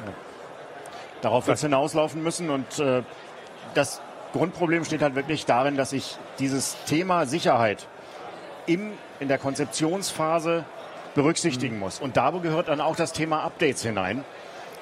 [0.04, 0.12] Ja.
[1.22, 3.02] Darauf wird es hinauslaufen müssen und äh,
[3.74, 7.86] das Grundproblem steht halt wirklich darin, dass ich dieses Thema Sicherheit
[8.66, 10.64] im, in der Konzeptionsphase
[11.14, 11.80] berücksichtigen mhm.
[11.80, 12.00] muss.
[12.00, 14.24] Und da gehört dann auch das Thema Updates hinein.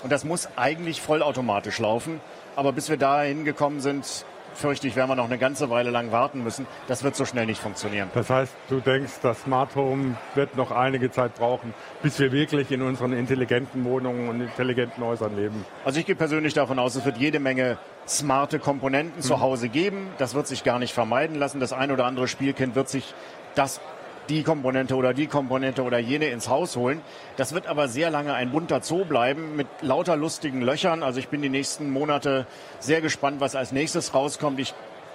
[0.02, 2.20] Und das muss eigentlich vollautomatisch laufen.
[2.56, 6.12] Aber bis wir dahin gekommen sind, fürchte ich, werden wir noch eine ganze Weile lang
[6.12, 6.66] warten müssen.
[6.88, 8.10] Das wird so schnell nicht funktionieren.
[8.14, 12.70] Das heißt, du denkst, das Smart Home wird noch einige Zeit brauchen, bis wir wirklich
[12.70, 15.64] in unseren intelligenten Wohnungen und intelligenten Häusern leben?
[15.84, 19.22] Also ich gehe persönlich davon aus, es wird jede Menge smarte Komponenten hm.
[19.22, 20.08] zu Hause geben.
[20.18, 21.60] Das wird sich gar nicht vermeiden lassen.
[21.60, 23.14] Das ein oder andere Spielkind wird sich
[23.54, 23.80] das
[24.28, 27.00] die Komponente oder die Komponente oder jene ins Haus holen.
[27.36, 31.02] Das wird aber sehr lange ein bunter Zoo bleiben mit lauter lustigen Löchern.
[31.02, 32.46] Also ich bin die nächsten Monate
[32.78, 34.60] sehr gespannt, was als nächstes rauskommt.
[34.60, 34.74] Ich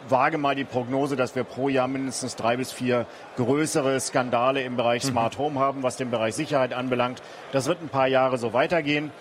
[0.10, 4.76] wage mal die Prognose, dass wir pro Jahr mindestens drei bis vier größere Skandale im
[4.76, 5.10] Bereich mhm.
[5.10, 7.22] Smart Home haben, was den Bereich Sicherheit anbelangt.
[7.52, 9.12] Das wird ein paar Jahre so weitergehen.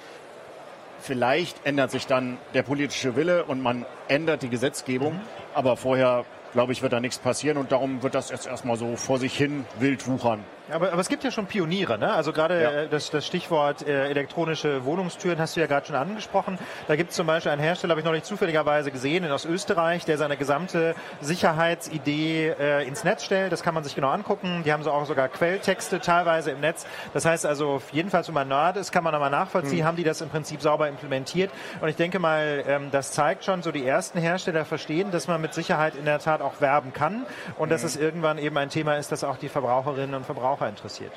[1.01, 5.15] Vielleicht ändert sich dann der politische Wille und man ändert die Gesetzgebung.
[5.15, 5.21] Mhm.
[5.55, 6.25] Aber vorher
[6.57, 9.37] glaube ich, wird da nichts passieren und darum wird das jetzt erstmal so vor sich
[9.37, 10.43] hin wild wuchern.
[10.73, 12.13] Aber, aber es gibt ja schon Pioniere, ne?
[12.13, 12.71] Also gerade Ja.
[12.71, 16.59] äh, das, das Stichwort äh, elektronische Wohnungstüren hast du ja gerade schon angesprochen.
[16.89, 19.45] Da gibt es zum Beispiel einen Hersteller, habe ich noch nicht zufälligerweise gesehen, in aus
[19.45, 23.53] Österreich, der seine gesamte Sicherheitsidee äh, ins Netz stellt.
[23.53, 24.63] Das kann man sich genau angucken.
[24.65, 26.87] Die haben so auch sogar Quelltexte teilweise im Netz.
[27.15, 30.21] Das heißt also, jedenfalls, wenn man Nerd ist, kann man nochmal nachvollziehen, haben die das
[30.21, 31.51] im Prinzip sauber implementiert.
[31.81, 35.41] Und ich denke mal, ähm, das zeigt schon, so die ersten Hersteller verstehen, dass man
[35.41, 37.25] mit Sicherheit in der Tat auch werben kann
[37.57, 41.13] und dass es irgendwann eben ein Thema ist, das auch die Verbraucherinnen und Verbraucher interessiert.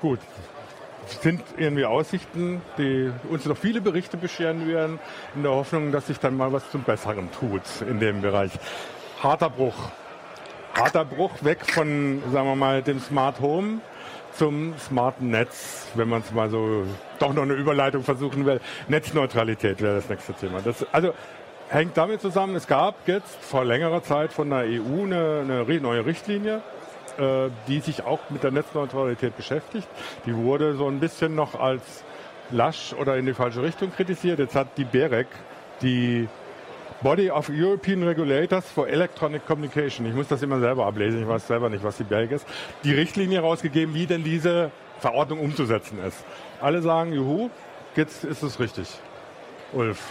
[0.00, 0.20] Gut.
[1.22, 4.98] Sind irgendwie Aussichten, die uns noch viele Berichte bescheren werden,
[5.34, 8.52] in der Hoffnung, dass sich dann mal was zum Besseren tut in dem Bereich.
[9.22, 9.90] Harter Bruch.
[10.74, 13.80] Harter Bruch weg von, sagen wir mal, dem Smart Home
[14.32, 16.84] zum smarten Netz, wenn man es mal so
[17.18, 18.60] doch noch eine Überleitung versuchen will.
[18.88, 20.60] Netzneutralität wäre das nächste Thema.
[20.62, 21.12] Das, also
[21.68, 26.04] hängt damit zusammen, es gab jetzt vor längerer Zeit von der EU eine, eine neue
[26.06, 26.62] Richtlinie,
[27.18, 29.88] äh, die sich auch mit der Netzneutralität beschäftigt.
[30.26, 32.04] Die wurde so ein bisschen noch als
[32.50, 34.38] lasch oder in die falsche Richtung kritisiert.
[34.38, 35.26] Jetzt hat die BEREC,
[35.82, 36.28] die
[37.02, 41.46] Body of European Regulators for Electronic Communication, ich muss das immer selber ablesen, ich weiß
[41.46, 42.46] selber nicht, was die BEREC ist,
[42.84, 46.22] die Richtlinie rausgegeben, wie denn diese Verordnung umzusetzen ist.
[46.60, 47.48] Alle sagen, juhu,
[47.96, 48.88] jetzt ist es richtig.
[49.72, 50.02] Ulf.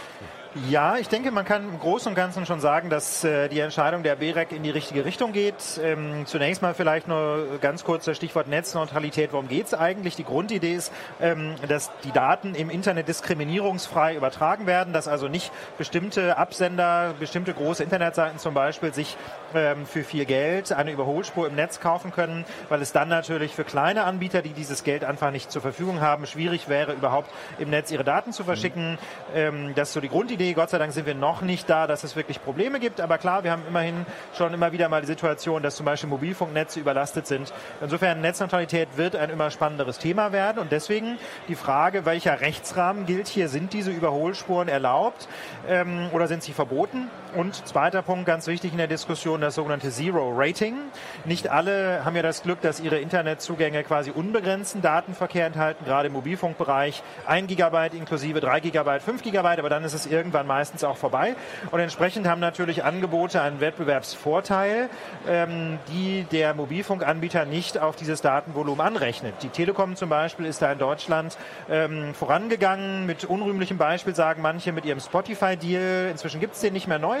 [0.68, 4.02] Ja, ich denke, man kann im Großen und Ganzen schon sagen, dass äh, die Entscheidung
[4.02, 5.54] der BEREC in die richtige Richtung geht.
[5.80, 9.32] Ähm, zunächst mal vielleicht nur ganz kurz das Stichwort Netzneutralität.
[9.32, 10.16] Worum geht es eigentlich?
[10.16, 15.52] Die Grundidee ist, ähm, dass die Daten im Internet diskriminierungsfrei übertragen werden, dass also nicht
[15.78, 19.16] bestimmte Absender, bestimmte große Internetseiten zum Beispiel sich
[19.54, 23.64] ähm, für viel Geld eine Überholspur im Netz kaufen können, weil es dann natürlich für
[23.64, 27.90] kleine Anbieter, die dieses Geld einfach nicht zur Verfügung haben, schwierig wäre, überhaupt im Netz
[27.90, 28.98] ihre Daten zu verschicken.
[29.34, 30.52] Ähm, das ist so die Grundidee.
[30.54, 33.00] Gott sei Dank sind wir noch nicht da, dass es wirklich Probleme gibt.
[33.00, 36.80] Aber klar, wir haben immerhin schon immer wieder mal die Situation, dass zum Beispiel Mobilfunknetze
[36.80, 37.52] überlastet sind.
[37.80, 40.58] Insofern Netzneutralität wird ein immer spannenderes Thema werden.
[40.58, 43.48] Und deswegen die Frage, welcher Rechtsrahmen gilt hier?
[43.48, 45.28] Sind diese Überholspuren erlaubt
[45.68, 47.10] ähm, oder sind sie verboten?
[47.34, 50.76] Und zweiter Punkt, ganz wichtig in der Diskussion, das sogenannte Zero Rating.
[51.24, 56.14] Nicht alle haben ja das Glück, dass ihre Internetzugänge quasi unbegrenzten Datenverkehr enthalten, gerade im
[56.14, 57.02] Mobilfunkbereich.
[57.26, 61.34] 1 Gigabyte inklusive 3 Gigabyte, 5 Gigabyte, aber dann ist es irgendwann meistens auch vorbei.
[61.70, 64.88] Und entsprechend haben natürlich Angebote einen Wettbewerbsvorteil,
[65.28, 69.34] ähm, die der Mobilfunkanbieter nicht auf dieses Datenvolumen anrechnet.
[69.42, 71.36] Die Telekom zum Beispiel ist da in Deutschland
[71.68, 76.08] ähm, vorangegangen, mit unrühmlichem Beispiel sagen manche mit ihrem Spotify-Deal.
[76.10, 77.18] Inzwischen gibt es den nicht mehr neu,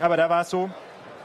[0.00, 0.70] aber da war es so,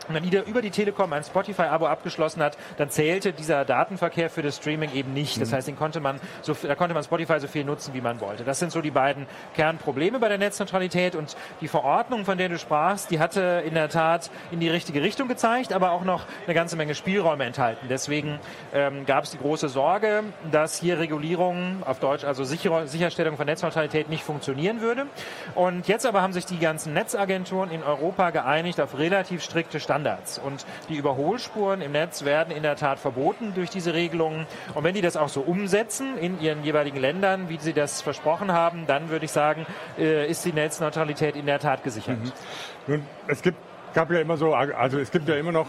[0.07, 4.41] wenn man wieder über die Telekom ein Spotify-Abo abgeschlossen hat, dann zählte dieser Datenverkehr für
[4.41, 5.41] das Streaming eben nicht.
[5.41, 8.19] Das heißt, den konnte man so, da konnte man Spotify so viel nutzen, wie man
[8.21, 8.43] wollte.
[8.43, 12.57] Das sind so die beiden Kernprobleme bei der Netzneutralität und die Verordnung, von der du
[12.57, 16.53] sprachst, die hatte in der Tat in die richtige Richtung gezeigt, aber auch noch eine
[16.53, 17.87] ganze Menge Spielräume enthalten.
[17.89, 18.39] Deswegen
[18.73, 23.45] ähm, gab es die große Sorge, dass hier Regulierung, auf Deutsch also Sicher Sicherstellung von
[23.45, 25.07] Netzneutralität nicht funktionieren würde.
[25.55, 29.96] Und jetzt aber haben sich die ganzen Netzagenturen in Europa geeinigt auf relativ strikte Standards.
[30.43, 34.45] Und die Überholspuren im Netz werden in der Tat verboten durch diese Regelungen.
[34.73, 38.51] Und wenn die das auch so umsetzen in ihren jeweiligen Ländern, wie sie das versprochen
[38.51, 39.65] haben, dann würde ich sagen,
[39.97, 42.17] äh, ist die Netzneutralität in der Tat gesichert.
[42.87, 43.57] Nun, es gibt,
[43.93, 45.67] gab ja immer so, also es gibt ja immer noch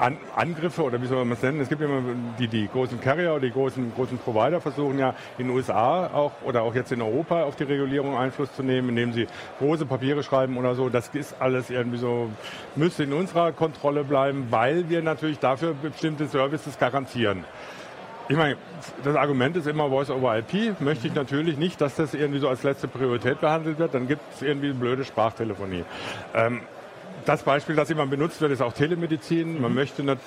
[0.00, 1.60] An Angriffe oder wie soll man es nennen?
[1.60, 2.00] Es gibt immer
[2.38, 6.32] die, die großen Carrier oder die großen, großen Provider versuchen ja in den USA auch
[6.42, 9.26] oder auch jetzt in Europa auf die Regulierung Einfluss zu nehmen, indem sie
[9.58, 10.88] große Papiere schreiben oder so.
[10.88, 12.30] Das ist alles irgendwie so,
[12.76, 17.44] müsste in unserer Kontrolle bleiben, weil wir natürlich dafür bestimmte Services garantieren.
[18.30, 18.56] Ich meine,
[19.04, 20.80] das Argument ist immer Voice over IP.
[20.80, 23.92] Möchte ich natürlich nicht, dass das irgendwie so als letzte Priorität behandelt wird.
[23.92, 25.84] Dann gibt es irgendwie blöde Sprachtelefonie.
[26.34, 26.60] Ähm,
[27.24, 29.60] das Beispiel, das immer benutzt wird, ist auch Telemedizin.
[29.60, 30.18] Man möchte, nat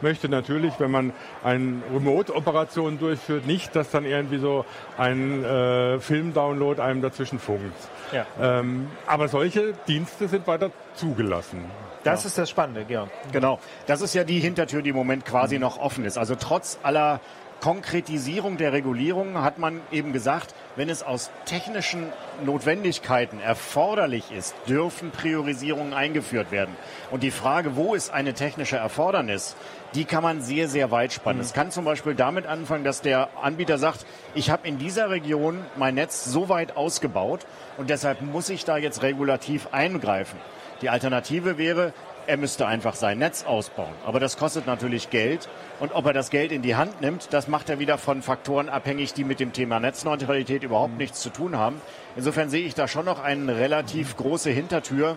[0.00, 4.64] möchte natürlich, wenn man eine Remote-Operation durchführt, nicht, dass dann irgendwie so
[4.96, 7.76] ein äh, Film-Download einem dazwischen funkt.
[8.12, 8.26] Ja.
[8.40, 11.64] Ähm, aber solche Dienste sind weiter zugelassen.
[12.04, 13.10] Das ist das Spannende, Georg.
[13.32, 13.58] Genau.
[13.86, 16.16] Das ist ja die Hintertür, die im Moment quasi noch offen ist.
[16.16, 17.20] Also trotz aller
[17.60, 22.12] Konkretisierung der Regulierung hat man eben gesagt, wenn es aus technischen
[22.44, 26.76] Notwendigkeiten erforderlich ist, dürfen Priorisierungen eingeführt werden.
[27.10, 29.56] Und die Frage, wo ist eine technische Erfordernis,
[29.94, 31.40] die kann man sehr, sehr weit spannen.
[31.40, 35.64] Es kann zum Beispiel damit anfangen, dass der Anbieter sagt, ich habe in dieser Region
[35.76, 37.44] mein Netz so weit ausgebaut
[37.76, 40.38] und deshalb muss ich da jetzt regulativ eingreifen.
[40.80, 41.92] Die Alternative wäre,
[42.28, 43.94] er müsste einfach sein Netz ausbauen.
[44.04, 45.48] Aber das kostet natürlich Geld.
[45.80, 48.68] Und ob er das Geld in die Hand nimmt, das macht er wieder von Faktoren
[48.68, 51.80] abhängig, die mit dem Thema Netzneutralität überhaupt nichts zu tun haben.
[52.16, 55.16] Insofern sehe ich da schon noch eine relativ große Hintertür,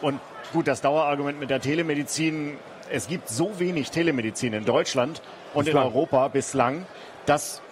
[0.00, 0.20] Und
[0.52, 2.56] gut, das Dauerargument mit der Telemedizin,
[2.90, 5.22] es gibt so wenig Telemedizin in Deutschland
[5.54, 6.86] und in Europa bislang,
[7.26, 7.62] dass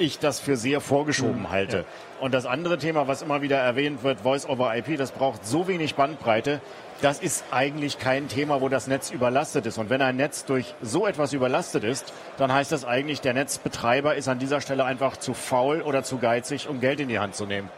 [0.00, 1.50] ich das für sehr vorgeschoben mhm.
[1.50, 1.76] halte.
[1.78, 1.84] Ja.
[2.20, 5.68] Und das andere Thema, was immer wieder erwähnt wird, Voice over IP, das braucht so
[5.68, 6.60] wenig Bandbreite.
[7.00, 9.78] Das ist eigentlich kein Thema, wo das Netz überlastet ist.
[9.78, 14.16] Und wenn ein Netz durch so etwas überlastet ist, dann heißt das eigentlich, der Netzbetreiber
[14.16, 17.34] ist an dieser Stelle einfach zu faul oder zu geizig, um Geld in die Hand
[17.34, 17.70] zu nehmen.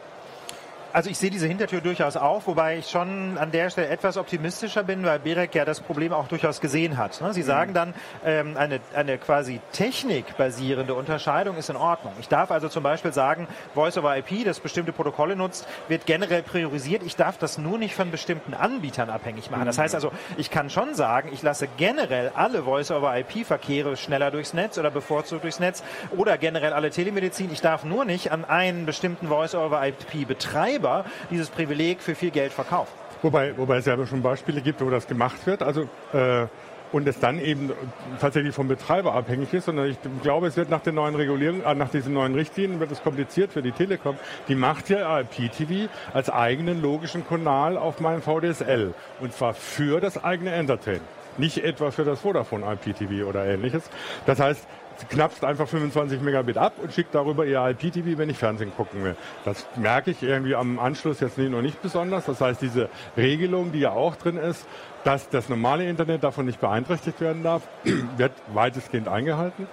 [0.93, 4.83] Also ich sehe diese Hintertür durchaus auf, wobei ich schon an der Stelle etwas optimistischer
[4.83, 7.21] bin, weil Berek ja das Problem auch durchaus gesehen hat.
[7.23, 7.33] Ne?
[7.33, 7.47] Sie mhm.
[7.47, 7.95] sagen dann,
[8.27, 12.13] ähm, eine, eine quasi technikbasierende Unterscheidung ist in Ordnung.
[12.21, 16.43] Ich darf also zum Beispiel sagen, Voice over IP, das bestimmte Protokolle nutzt, wird generell
[16.43, 17.03] priorisiert.
[17.03, 19.65] Ich darf das nur nicht von bestimmten Anbietern abhängig machen.
[19.65, 19.83] Das mhm.
[19.83, 24.53] heißt also, ich kann schon sagen, ich lasse generell alle Voice over IP-Verkehre schneller durchs
[24.53, 25.83] Netz oder bevorzugt durchs Netz
[26.15, 27.51] oder generell alle Telemedizin.
[27.51, 30.82] Ich darf nur nicht an einen bestimmten Voice over IP-Betreiber Betreiber
[31.31, 32.92] dieses Privileg für viel Geld verkauft.
[33.23, 35.62] Wobei, wobei es ja schon Beispiele gibt, wo das gemacht wird.
[35.62, 36.47] Also äh,
[36.92, 37.73] und es dann eben
[38.21, 41.75] tatsächlich vom Betreiber abhängig ist, sondern ich glaube, es wird nach den neuen Regulierungen, äh,
[41.75, 44.16] nach diesen neuen Richtlinien wird es kompliziert für die Telekom.
[44.49, 50.23] Die macht ja IPTV als eigenen logischen Kanal auf meinem VDSL und zwar für das
[50.23, 51.01] eigene Entertain.
[51.38, 53.85] Nicht etwa für das Vodafone IPTV oder ähnliches.
[54.27, 54.66] Das heißt,
[55.11, 59.17] knapst einfach 25 Megabit ab und schickt darüber ihr IPTV, wenn ich Fernsehen gucken will.
[59.45, 62.27] Das merke ich irgendwie am Anschluss jetzt noch nicht besonders.
[62.27, 64.67] Das heißt, diese Regelung, die ja auch drin ist,
[65.05, 67.63] dass das normale Internet davon nicht beeinträchtigt werden darf,
[68.17, 69.67] wird weitestgehend eingehalten.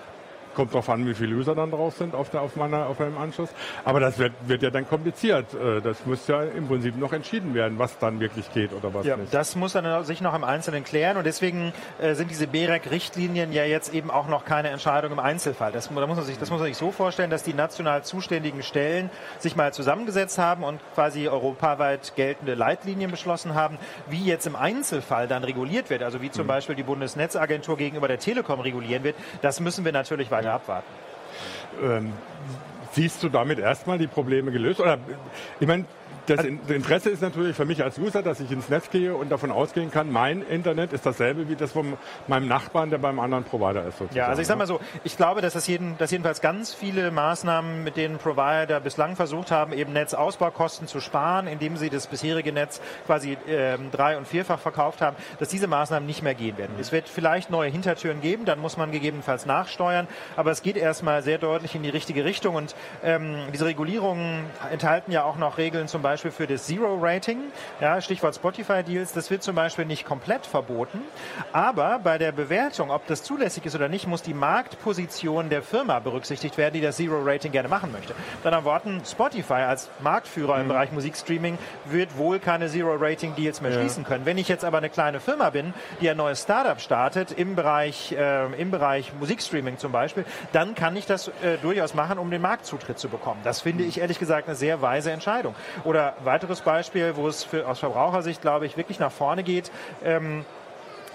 [0.60, 3.18] Kommt darauf an, wie viele User dann drauf sind auf, der, auf, meiner, auf meinem
[3.18, 3.48] Anschluss.
[3.86, 5.54] Aber das wird, wird ja dann kompliziert.
[5.54, 9.06] Äh, das muss ja im Prinzip noch entschieden werden, was dann wirklich geht oder was
[9.06, 9.34] ja, nicht.
[9.34, 13.64] Das muss dann sich noch im Einzelnen klären und deswegen äh, sind diese BEREC-Richtlinien ja
[13.64, 15.72] jetzt eben auch noch keine Entscheidung im Einzelfall.
[15.72, 18.62] Das, da muss man sich, das muss man sich so vorstellen, dass die national zuständigen
[18.62, 23.78] Stellen sich mal zusammengesetzt haben und quasi europaweit geltende Leitlinien beschlossen haben,
[24.10, 26.04] wie jetzt im Einzelfall dann reguliert wird.
[26.04, 26.48] Also wie zum mhm.
[26.50, 29.16] Beispiel die Bundesnetzagentur gegenüber der Telekom regulieren wird.
[29.42, 30.88] Das müssen wir natürlich weiter abwarten.
[31.82, 32.14] Ähm,
[32.92, 34.80] siehst du damit erstmal die Probleme gelöst?
[34.80, 34.98] Oder
[35.60, 35.86] ich meine,
[36.30, 39.52] das Interesse ist natürlich für mich als User, dass ich ins Netz gehe und davon
[39.52, 43.86] ausgehen kann, mein Internet ist dasselbe wie das von meinem Nachbarn, der beim anderen Provider
[43.86, 43.98] ist.
[43.98, 44.18] Sozusagen.
[44.18, 47.12] Ja, also ich sage mal so, ich glaube, dass das jeden, dass jedenfalls ganz viele
[47.12, 52.54] Maßnahmen, mit denen Provider bislang versucht haben, eben Netzausbaukosten zu sparen, indem sie das bisherige
[52.54, 56.76] Netz quasi ähm, drei- und vierfach verkauft haben, dass diese Maßnahmen nicht mehr gehen werden.
[56.76, 56.82] Mhm.
[56.82, 61.24] Es wird vielleicht neue Hintertüren geben, dann muss man gegebenenfalls nachsteuern, aber es geht erstmal
[61.24, 65.88] sehr deutlich in die richtige Richtung und ähm, diese Regulierungen enthalten ja auch noch Regeln
[65.88, 67.38] zum Beispiel Beispiel für das Zero-Rating,
[67.80, 71.00] ja, Stichwort Spotify-Deals, das wird zum Beispiel nicht komplett verboten,
[71.54, 76.00] aber bei der Bewertung, ob das zulässig ist oder nicht, muss die Marktposition der Firma
[76.00, 78.14] berücksichtigt werden, die das Zero-Rating gerne machen möchte.
[78.44, 80.64] Dann am Worten, Spotify als Marktführer mhm.
[80.64, 83.80] im Bereich Musikstreaming wird wohl keine Zero-Rating-Deals mehr ja.
[83.80, 84.26] schließen können.
[84.26, 88.12] Wenn ich jetzt aber eine kleine Firma bin, die ein neues Startup startet im Bereich,
[88.12, 92.42] äh, im Bereich Musikstreaming zum Beispiel, dann kann ich das äh, durchaus machen, um den
[92.42, 93.40] Marktzutritt zu bekommen.
[93.46, 95.56] Das finde ich ehrlich gesagt eine sehr weise Entscheidung.
[95.86, 99.72] Oder weiteres Beispiel, wo es für, aus Verbrauchersicht, glaube ich, wirklich nach vorne geht.
[100.04, 100.46] Ähm,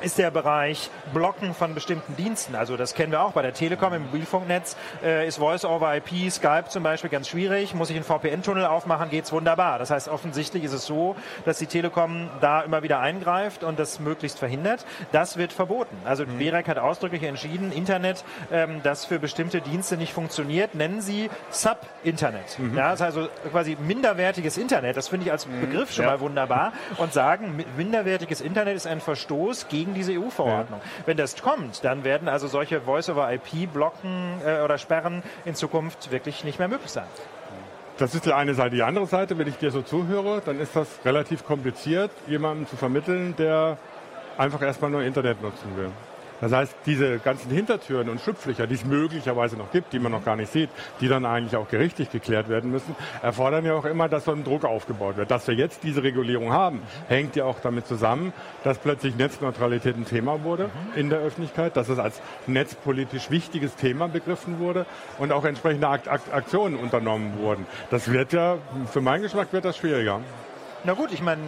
[0.02, 2.54] ist der Bereich Blocken von bestimmten Diensten.
[2.54, 4.76] Also das kennen wir auch bei der Telekom im Mobilfunknetz.
[5.02, 7.74] Äh, ist Voice over IP, Skype zum Beispiel ganz schwierig.
[7.74, 9.78] Muss ich einen VPN-Tunnel aufmachen, geht's wunderbar.
[9.78, 14.00] Das heißt, offensichtlich ist es so, dass die Telekom da immer wieder eingreift und das
[14.00, 14.84] möglichst verhindert.
[15.12, 15.96] Das wird verboten.
[16.04, 16.38] Also mhm.
[16.38, 22.58] BEREC hat ausdrücklich entschieden, Internet, ähm, das für bestimmte Dienste nicht funktioniert, nennen sie Sub-Internet.
[22.58, 22.76] Mhm.
[22.76, 24.96] Ja, das heißt also quasi minderwertiges Internet.
[24.96, 25.60] Das finde ich als mhm.
[25.60, 26.12] Begriff schon ja.
[26.12, 26.72] mal wunderbar.
[26.96, 30.80] Und sagen, minderwertiges Internet ist ein Verstoß gegen gegen diese EU-Verordnung.
[30.82, 31.06] Ja.
[31.06, 36.58] Wenn das kommt, dann werden also solche Voice-over-IP-Blocken äh, oder Sperren in Zukunft wirklich nicht
[36.58, 37.06] mehr möglich sein.
[37.98, 38.74] Das ist die eine Seite.
[38.74, 42.76] Die andere Seite, wenn ich dir so zuhöre, dann ist das relativ kompliziert, jemandem zu
[42.76, 43.78] vermitteln, der
[44.36, 45.90] einfach erstmal nur Internet nutzen will.
[46.40, 50.24] Das heißt, diese ganzen Hintertüren und Schlupflöcher, die es möglicherweise noch gibt, die man noch
[50.24, 50.70] gar nicht sieht,
[51.00, 54.44] die dann eigentlich auch gerichtlich geklärt werden müssen, erfordern ja auch immer, dass so ein
[54.44, 55.30] Druck aufgebaut wird.
[55.30, 60.06] Dass wir jetzt diese Regulierung haben, hängt ja auch damit zusammen, dass plötzlich Netzneutralität ein
[60.06, 64.86] Thema wurde in der Öffentlichkeit, dass es als netzpolitisch wichtiges Thema begriffen wurde
[65.18, 67.66] und auch entsprechende Aktionen unternommen wurden.
[67.90, 68.58] Das wird ja,
[68.92, 70.20] für meinen Geschmack wird das schwieriger.
[70.84, 71.40] Na gut, ich meine,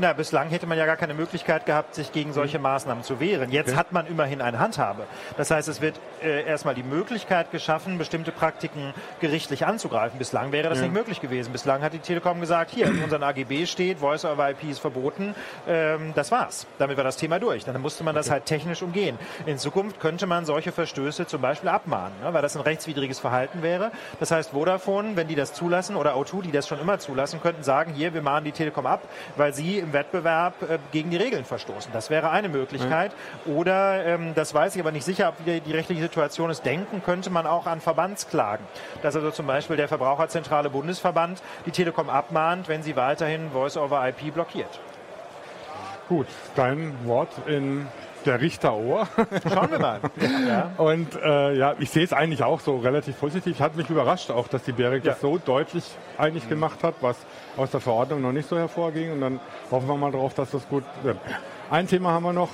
[0.00, 2.64] na, bislang hätte man ja gar keine Möglichkeit gehabt, sich gegen solche mhm.
[2.64, 3.50] Maßnahmen zu wehren.
[3.50, 3.78] Jetzt okay.
[3.78, 5.04] hat man immerhin eine Handhabe.
[5.36, 10.18] Das heißt, es wird äh, erstmal die Möglichkeit geschaffen, bestimmte Praktiken gerichtlich anzugreifen.
[10.18, 10.84] Bislang wäre das ja.
[10.84, 11.52] nicht möglich gewesen.
[11.52, 15.34] Bislang hat die Telekom gesagt, hier in unseren AGB steht, Voice over IP ist verboten.
[15.68, 16.66] Ähm, das war's.
[16.78, 17.64] Damit war das Thema durch.
[17.64, 18.20] Dann musste man okay.
[18.20, 19.18] das halt technisch umgehen.
[19.46, 23.62] In Zukunft könnte man solche Verstöße zum Beispiel abmahnen, ne, weil das ein rechtswidriges Verhalten
[23.62, 23.92] wäre.
[24.18, 27.62] Das heißt, Vodafone, wenn die das zulassen, oder O2, die das schon immer zulassen, könnten
[27.62, 29.02] sagen, hier, wir mahnen die Telekom ab,
[29.36, 31.92] weil sie im Wettbewerb äh, gegen die Regeln verstoßen.
[31.92, 33.12] Das wäre eine Möglichkeit.
[33.46, 37.02] Oder, ähm, das weiß ich aber nicht sicher, ob die, die rechtliche Situation ist, denken
[37.02, 38.64] könnte man auch an Verbandsklagen.
[39.02, 44.80] Dass also zum Beispiel der Verbraucherzentrale Bundesverband die Telekom abmahnt, wenn sie weiterhin Voice-over-IP blockiert.
[46.08, 46.26] Gut,
[46.56, 47.86] dein Wort in
[48.26, 49.06] der Richterohr.
[49.52, 50.00] Schauen wir mal.
[50.46, 50.70] Ja.
[50.76, 53.60] Und äh, ja, ich sehe es eigentlich auch so relativ positiv.
[53.60, 55.12] Hat mich überrascht auch, dass die BEREC Ja.
[55.12, 55.84] das so deutlich
[56.18, 57.16] eigentlich gemacht hat, was
[57.56, 59.12] aus der Verordnung noch nicht so hervorging.
[59.12, 61.18] Und dann hoffen wir mal drauf, dass das gut wird.
[61.70, 62.50] Ein Thema haben wir noch.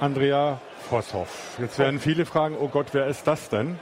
[0.00, 1.56] Andrea Vosshoff.
[1.58, 3.78] Jetzt werden viele fragen, oh Gott, wer ist das denn?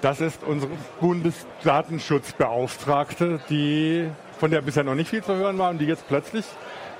[0.00, 5.78] Das ist unsere Bundesdatenschutzbeauftragte, die von der bisher noch nicht viel zu hören war und
[5.78, 6.44] die jetzt plötzlich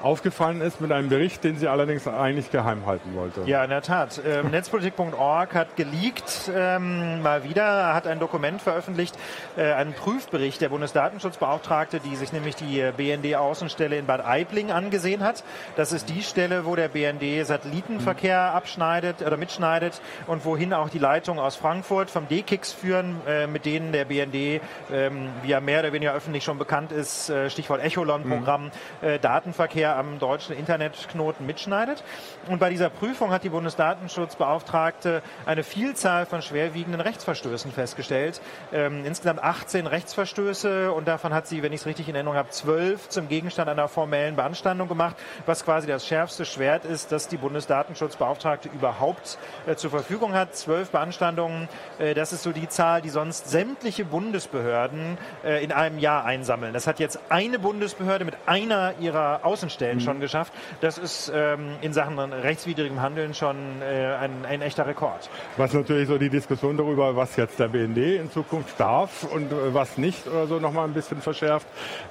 [0.02, 3.42] aufgefallen ist mit einem Bericht, den sie allerdings eigentlich geheim halten wollte.
[3.46, 4.20] Ja, in der Tat.
[4.24, 9.16] Ähm, Netzpolitik.org hat geleakt, ähm, mal wieder, hat ein Dokument veröffentlicht,
[9.56, 15.22] äh, einen Prüfbericht der Bundesdatenschutzbeauftragte, die sich nämlich die äh, BND-Außenstelle in Bad Aibling angesehen
[15.22, 15.42] hat.
[15.76, 20.98] Das ist die Stelle, wo der BND Satellitenverkehr abschneidet oder mitschneidet und wohin auch die
[20.98, 24.60] Leitungen aus Frankfurt vom D-Kicks führen, äh, mit denen der BND,
[24.92, 28.70] ähm, wie er mehr oder weniger öffentlich schon bekannt ist, äh, Stichwort Echolon-Programm,
[29.02, 32.02] äh, Datenverkehr am deutschen Internetknoten mitschneidet.
[32.48, 38.40] Und bei dieser Prüfung hat die Bundesdatenschutzbeauftragte eine Vielzahl von schwerwiegenden Rechtsverstößen festgestellt.
[38.72, 42.50] Ähm, insgesamt 18 Rechtsverstöße und davon hat sie, wenn ich es richtig in Erinnerung habe,
[42.50, 47.36] 12 zum Gegenstand einer formellen Beanstandung gemacht, was quasi das schärfste Schwert ist, das die
[47.36, 50.54] Bundesdatenschutzbeauftragte überhaupt äh, zur Verfügung hat.
[50.54, 55.98] Zwölf Beanstandungen, äh, das ist so die Zahl, die sonst sämtliche Bundesbehörden äh, in einem
[55.98, 56.72] Jahr einsammeln.
[56.72, 60.52] Das hat jetzt eine Bundesbehörde mit einer ihrer Außenstellen schon geschafft.
[60.80, 65.28] Das ist ähm, in Sachen rechtswidrigem Handeln schon äh, ein, ein echter Rekord.
[65.56, 69.74] Was natürlich so die Diskussion darüber, was jetzt der BND in Zukunft darf und äh,
[69.74, 71.66] was nicht oder so nochmal ein bisschen verschärft,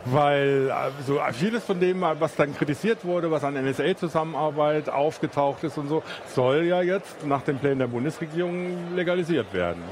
[0.06, 5.78] weil äh, so vieles von dem, was dann kritisiert wurde, was an NSA-Zusammenarbeit aufgetaucht ist
[5.78, 9.84] und so, soll ja jetzt nach den Plänen der Bundesregierung legalisiert werden.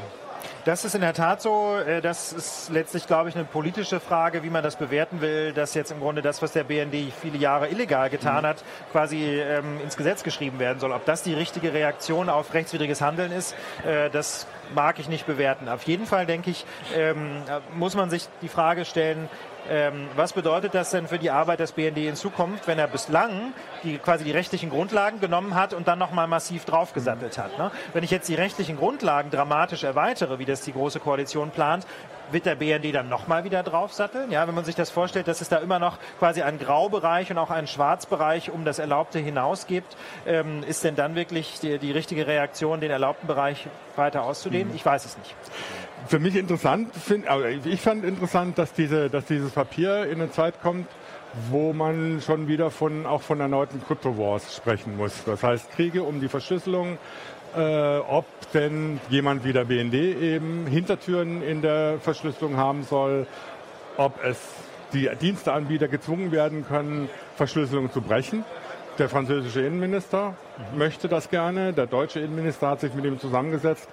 [0.65, 1.77] Das ist in der Tat so.
[1.77, 5.73] Äh, Das ist letztlich, glaube ich, eine politische Frage, wie man das bewerten will, dass
[5.73, 9.97] jetzt im Grunde das, was der BND viele Jahre illegal getan hat, quasi ähm, ins
[9.97, 10.91] Gesetz geschrieben werden soll.
[10.91, 13.55] Ob das die richtige Reaktion auf rechtswidriges Handeln ist,
[13.85, 15.69] äh, das mag ich nicht bewerten.
[15.69, 17.43] Auf jeden Fall, denke ich, ähm,
[17.75, 19.29] muss man sich die Frage stellen,
[19.69, 23.53] ähm, was bedeutet das denn für die Arbeit des BND in Zukunft, wenn er bislang
[23.83, 27.57] die, quasi die rechtlichen Grundlagen genommen hat und dann nochmal massiv draufgesattelt hat?
[27.57, 27.71] Ne?
[27.93, 31.85] Wenn ich jetzt die rechtlichen Grundlagen dramatisch erweitere, wie das die Große Koalition plant,
[32.31, 34.31] wird der BND dann nochmal wieder draufsatteln?
[34.31, 37.37] Ja, wenn man sich das vorstellt, dass es da immer noch quasi einen Graubereich und
[37.37, 41.91] auch einen Schwarzbereich um das Erlaubte hinaus gibt, ähm, ist denn dann wirklich die, die
[41.91, 44.73] richtige Reaktion, den erlaubten Bereich weiter auszudehnen?
[44.75, 45.35] Ich weiß es nicht.
[46.07, 50.29] Für mich interessant, find, also ich fand interessant, dass, diese, dass dieses Papier in eine
[50.29, 50.87] Zeit kommt,
[51.49, 55.23] wo man schon wieder von, auch von erneuten Crypto Wars sprechen muss.
[55.25, 56.97] Das heißt Kriege um die Verschlüsselung,
[57.55, 63.25] äh, ob denn jemand wie der BND eben Hintertüren in der Verschlüsselung haben soll,
[63.97, 64.37] ob es
[64.93, 68.45] die Diensteanbieter gezwungen werden können, Verschlüsselung zu brechen.
[68.97, 70.35] Der französische Innenminister
[70.75, 71.73] möchte das gerne.
[71.73, 73.89] Der deutsche Innenminister hat sich mit ihm zusammengesetzt.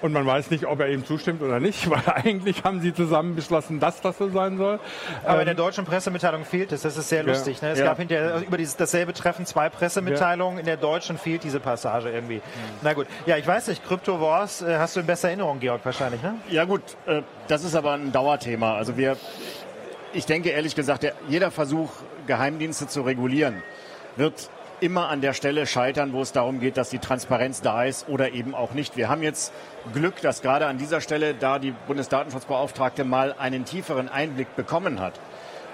[0.00, 3.34] Und man weiß nicht, ob er ihm zustimmt oder nicht, weil eigentlich haben sie zusammen
[3.34, 4.78] beschlossen, dass das so sein soll.
[5.24, 6.82] Aber in der Ähm, deutschen Pressemitteilung fehlt es.
[6.82, 7.60] Das ist sehr lustig.
[7.62, 7.70] Ne?
[7.70, 7.86] Es Ja.
[7.86, 10.60] gab hinterher über dieses, dasselbe Treffen zwei Pressemitteilungen.
[10.60, 12.40] In der deutschen fehlt diese Passage irgendwie.
[12.82, 13.06] Na gut.
[13.26, 13.84] Ja, ich weiß nicht.
[13.86, 16.34] Crypto Wars äh, hast du in besser Erinnerung, Georg, wahrscheinlich, ne?
[16.48, 18.74] Ja gut, äh, das ist aber ein Dauerthema.
[18.76, 19.16] Also wir,
[20.12, 21.90] ich denke ehrlich gesagt, der, jeder Versuch,
[22.28, 23.62] Geheimdienste zu regulieren,
[24.16, 28.08] wird immer an der Stelle scheitern, wo es darum geht, dass die Transparenz da ist
[28.08, 28.96] oder eben auch nicht.
[28.96, 29.52] Wir haben jetzt
[29.92, 35.14] Glück, dass gerade an dieser Stelle, da die Bundesdatenschutzbeauftragte mal einen tieferen Einblick bekommen hat.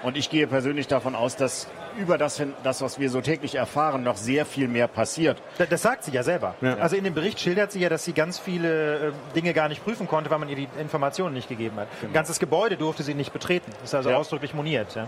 [0.03, 3.55] Und ich gehe persönlich davon aus, dass über das, hin- das, was wir so täglich
[3.55, 5.41] erfahren, noch sehr viel mehr passiert.
[5.57, 6.53] Da- Das sagt sie ja selber.
[6.79, 9.83] Also in dem Bericht schildert sie ja, dass sie ganz viele äh, Dinge gar nicht
[9.83, 11.87] prüfen konnte, weil man ihr die Informationen nicht gegeben hat.
[12.03, 13.71] Ein ganzes Gebäude durfte sie nicht betreten.
[13.79, 14.17] Das ist also Ja.
[14.17, 14.93] ausdrücklich moniert.
[14.95, 15.07] Ja.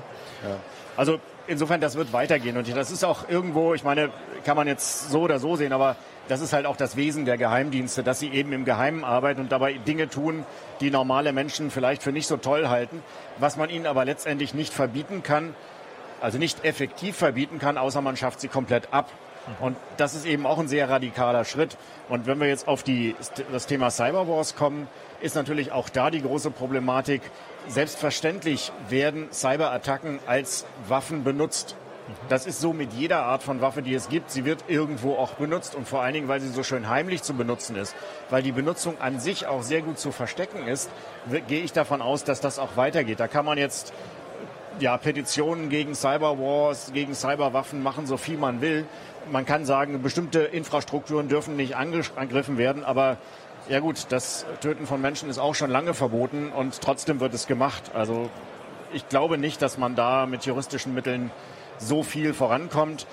[0.97, 2.57] Also insofern, das wird weitergehen.
[2.57, 4.09] Und das ist auch irgendwo, ich meine,
[4.43, 5.95] kann man jetzt so oder so sehen, aber
[6.27, 9.51] das ist halt auch das Wesen der Geheimdienste, dass sie eben im Geheimen arbeiten und
[9.51, 10.43] dabei Dinge tun,
[10.81, 13.01] die normale Menschen vielleicht für nicht so toll halten,
[13.37, 15.55] was man ihnen aber letztendlich nicht verbieten kann,
[16.19, 19.09] also nicht effektiv verbieten kann, außer man schafft sie komplett ab.
[19.59, 21.77] Und das ist eben auch ein sehr radikaler Schritt.
[22.09, 23.15] Und wenn wir jetzt auf die,
[23.51, 24.87] das Thema Cyberwars kommen,
[25.21, 27.21] ist natürlich auch da die große Problematik.
[27.67, 31.75] Selbstverständlich werden Cyberattacken als Waffen benutzt.
[32.29, 34.31] Das ist so mit jeder Art von Waffe, die es gibt.
[34.31, 37.33] Sie wird irgendwo auch benutzt und vor allen Dingen, weil sie so schön heimlich zu
[37.33, 37.95] benutzen ist.
[38.29, 40.89] Weil die Benutzung an sich auch sehr gut zu verstecken ist,
[41.47, 43.19] gehe ich davon aus, dass das auch weitergeht.
[43.19, 43.91] Da kann man jetzt
[44.79, 48.85] ja, Petitionen gegen Cyberwars, gegen Cyberwaffen machen, so viel man will.
[49.31, 53.17] Man kann sagen, bestimmte Infrastrukturen dürfen nicht angegriffen werden, aber
[53.69, 57.47] ja gut, das Töten von Menschen ist auch schon lange verboten und trotzdem wird es
[57.47, 57.91] gemacht.
[57.93, 58.29] Also
[58.93, 61.31] ich glaube nicht, dass man da mit juristischen Mitteln
[61.77, 63.05] so viel vorankommt.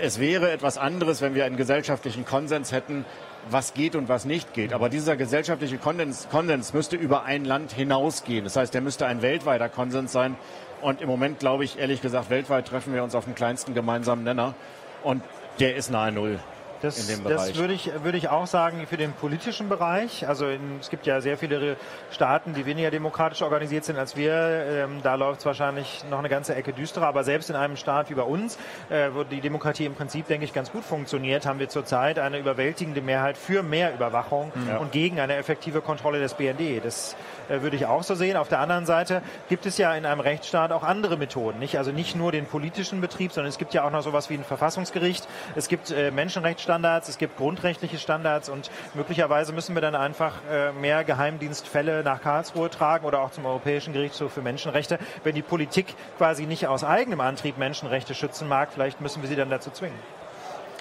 [0.00, 3.04] Es wäre etwas anderes, wenn wir einen gesellschaftlichen Konsens hätten,
[3.50, 4.72] was geht und was nicht geht.
[4.72, 8.44] Aber dieser gesellschaftliche Konsens, Konsens müsste über ein Land hinausgehen.
[8.44, 10.36] Das heißt, der müsste ein weltweiter Konsens sein.
[10.80, 14.24] Und im Moment glaube ich, ehrlich gesagt, weltweit treffen wir uns auf den kleinsten gemeinsamen
[14.24, 14.54] Nenner.
[15.02, 15.22] Und
[15.58, 16.38] der ist nahe Null.
[16.86, 20.26] Das, das würde ich, würde ich auch sagen für den politischen Bereich.
[20.28, 21.76] Also in, es gibt ja sehr viele
[22.10, 24.32] Staaten, die weniger demokratisch organisiert sind als wir.
[24.32, 27.06] Ähm, da läuft es wahrscheinlich noch eine ganze Ecke düsterer.
[27.06, 28.58] Aber selbst in einem Staat wie bei uns,
[28.88, 32.38] äh, wo die Demokratie im Prinzip, denke ich, ganz gut funktioniert, haben wir zurzeit eine
[32.38, 34.78] überwältigende Mehrheit für mehr Überwachung ja.
[34.78, 36.84] und gegen eine effektive Kontrolle des BND.
[36.84, 37.16] Das
[37.48, 38.36] äh, würde ich auch so sehen.
[38.36, 41.58] Auf der anderen Seite gibt es ja in einem Rechtsstaat auch andere Methoden.
[41.58, 41.78] Nicht?
[41.78, 44.44] Also nicht nur den politischen Betrieb, sondern es gibt ja auch noch sowas wie ein
[44.44, 45.26] Verfassungsgericht.
[45.54, 50.34] Es gibt äh, Menschenrechtsstaaten Standards, es gibt grundrechtliche Standards und möglicherweise müssen wir dann einfach
[50.52, 54.98] äh, mehr Geheimdienstfälle nach Karlsruhe tragen oder auch zum Europäischen Gerichtshof für Menschenrechte.
[55.24, 55.86] Wenn die Politik
[56.18, 59.96] quasi nicht aus eigenem Antrieb Menschenrechte schützen mag, vielleicht müssen wir sie dann dazu zwingen.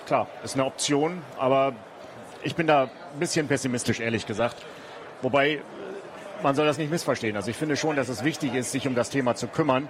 [0.06, 1.72] Klar, ist eine Option, aber
[2.43, 4.58] ich bin da ein bisschen pessimistisch, ehrlich gesagt.
[5.22, 5.62] Wobei,
[6.43, 7.38] man soll das nicht missverstehen.
[7.38, 9.88] Also ich finde schon, dass es wichtig ist, sich um das Thema zu kümmern.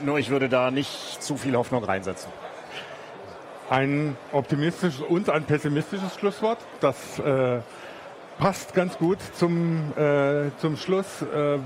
[0.00, 2.30] Nur ich würde da nicht zu viel Hoffnung reinsetzen
[3.70, 6.58] ein optimistisches und ein pessimistisches Schlusswort.
[6.80, 7.58] Das äh,
[8.38, 11.22] passt ganz gut zum, äh, zum Schluss.
[11.22, 11.58] Äh,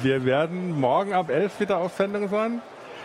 [0.00, 2.62] wir werden morgen ab 11 wieder auf Sendung sein.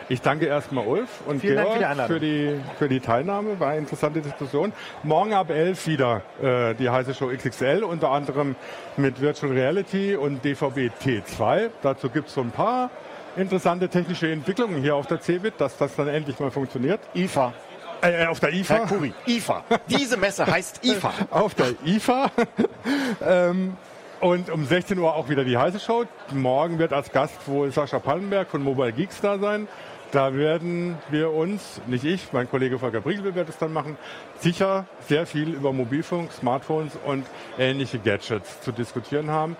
[0.09, 3.59] Ich danke erstmal Ulf und Vielen Georg für, für, die, für die Teilnahme.
[3.59, 4.71] War eine interessante Diskussion.
[5.03, 8.55] Morgen ab 11 wieder äh, die heiße Show XXL, unter anderem
[8.95, 11.69] mit Virtual Reality und DVB T2.
[11.81, 12.89] Dazu gibt es so ein paar
[13.35, 17.01] interessante technische Entwicklungen hier auf der CeBIT, dass das dann endlich mal funktioniert.
[17.13, 17.53] IFA.
[18.01, 18.73] Äh, auf der IFA?
[18.75, 19.63] Herr Kuri, IFA.
[19.87, 21.13] Diese Messe heißt IFA.
[21.31, 22.31] auf der IFA.
[23.25, 23.77] ähm,
[24.19, 26.05] und um 16 Uhr auch wieder die heiße Show.
[26.31, 29.67] Morgen wird als Gast wohl Sascha Pallenberg von Mobile Geeks da sein.
[30.11, 33.97] Da werden wir uns, nicht ich, mein Kollege Volker Briegel wird es dann machen,
[34.39, 37.25] sicher sehr viel über Mobilfunk, Smartphones und
[37.59, 39.57] ähnliche Gadgets zu diskutieren haben.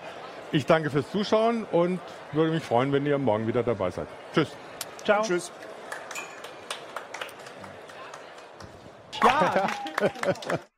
[0.50, 2.00] Ich danke fürs Zuschauen und
[2.32, 4.08] würde mich freuen, wenn ihr morgen wieder dabei seid.
[4.34, 4.48] Tschüss.
[5.04, 5.22] Ciao.
[5.22, 5.52] Tschüss.
[9.22, 9.68] Ja.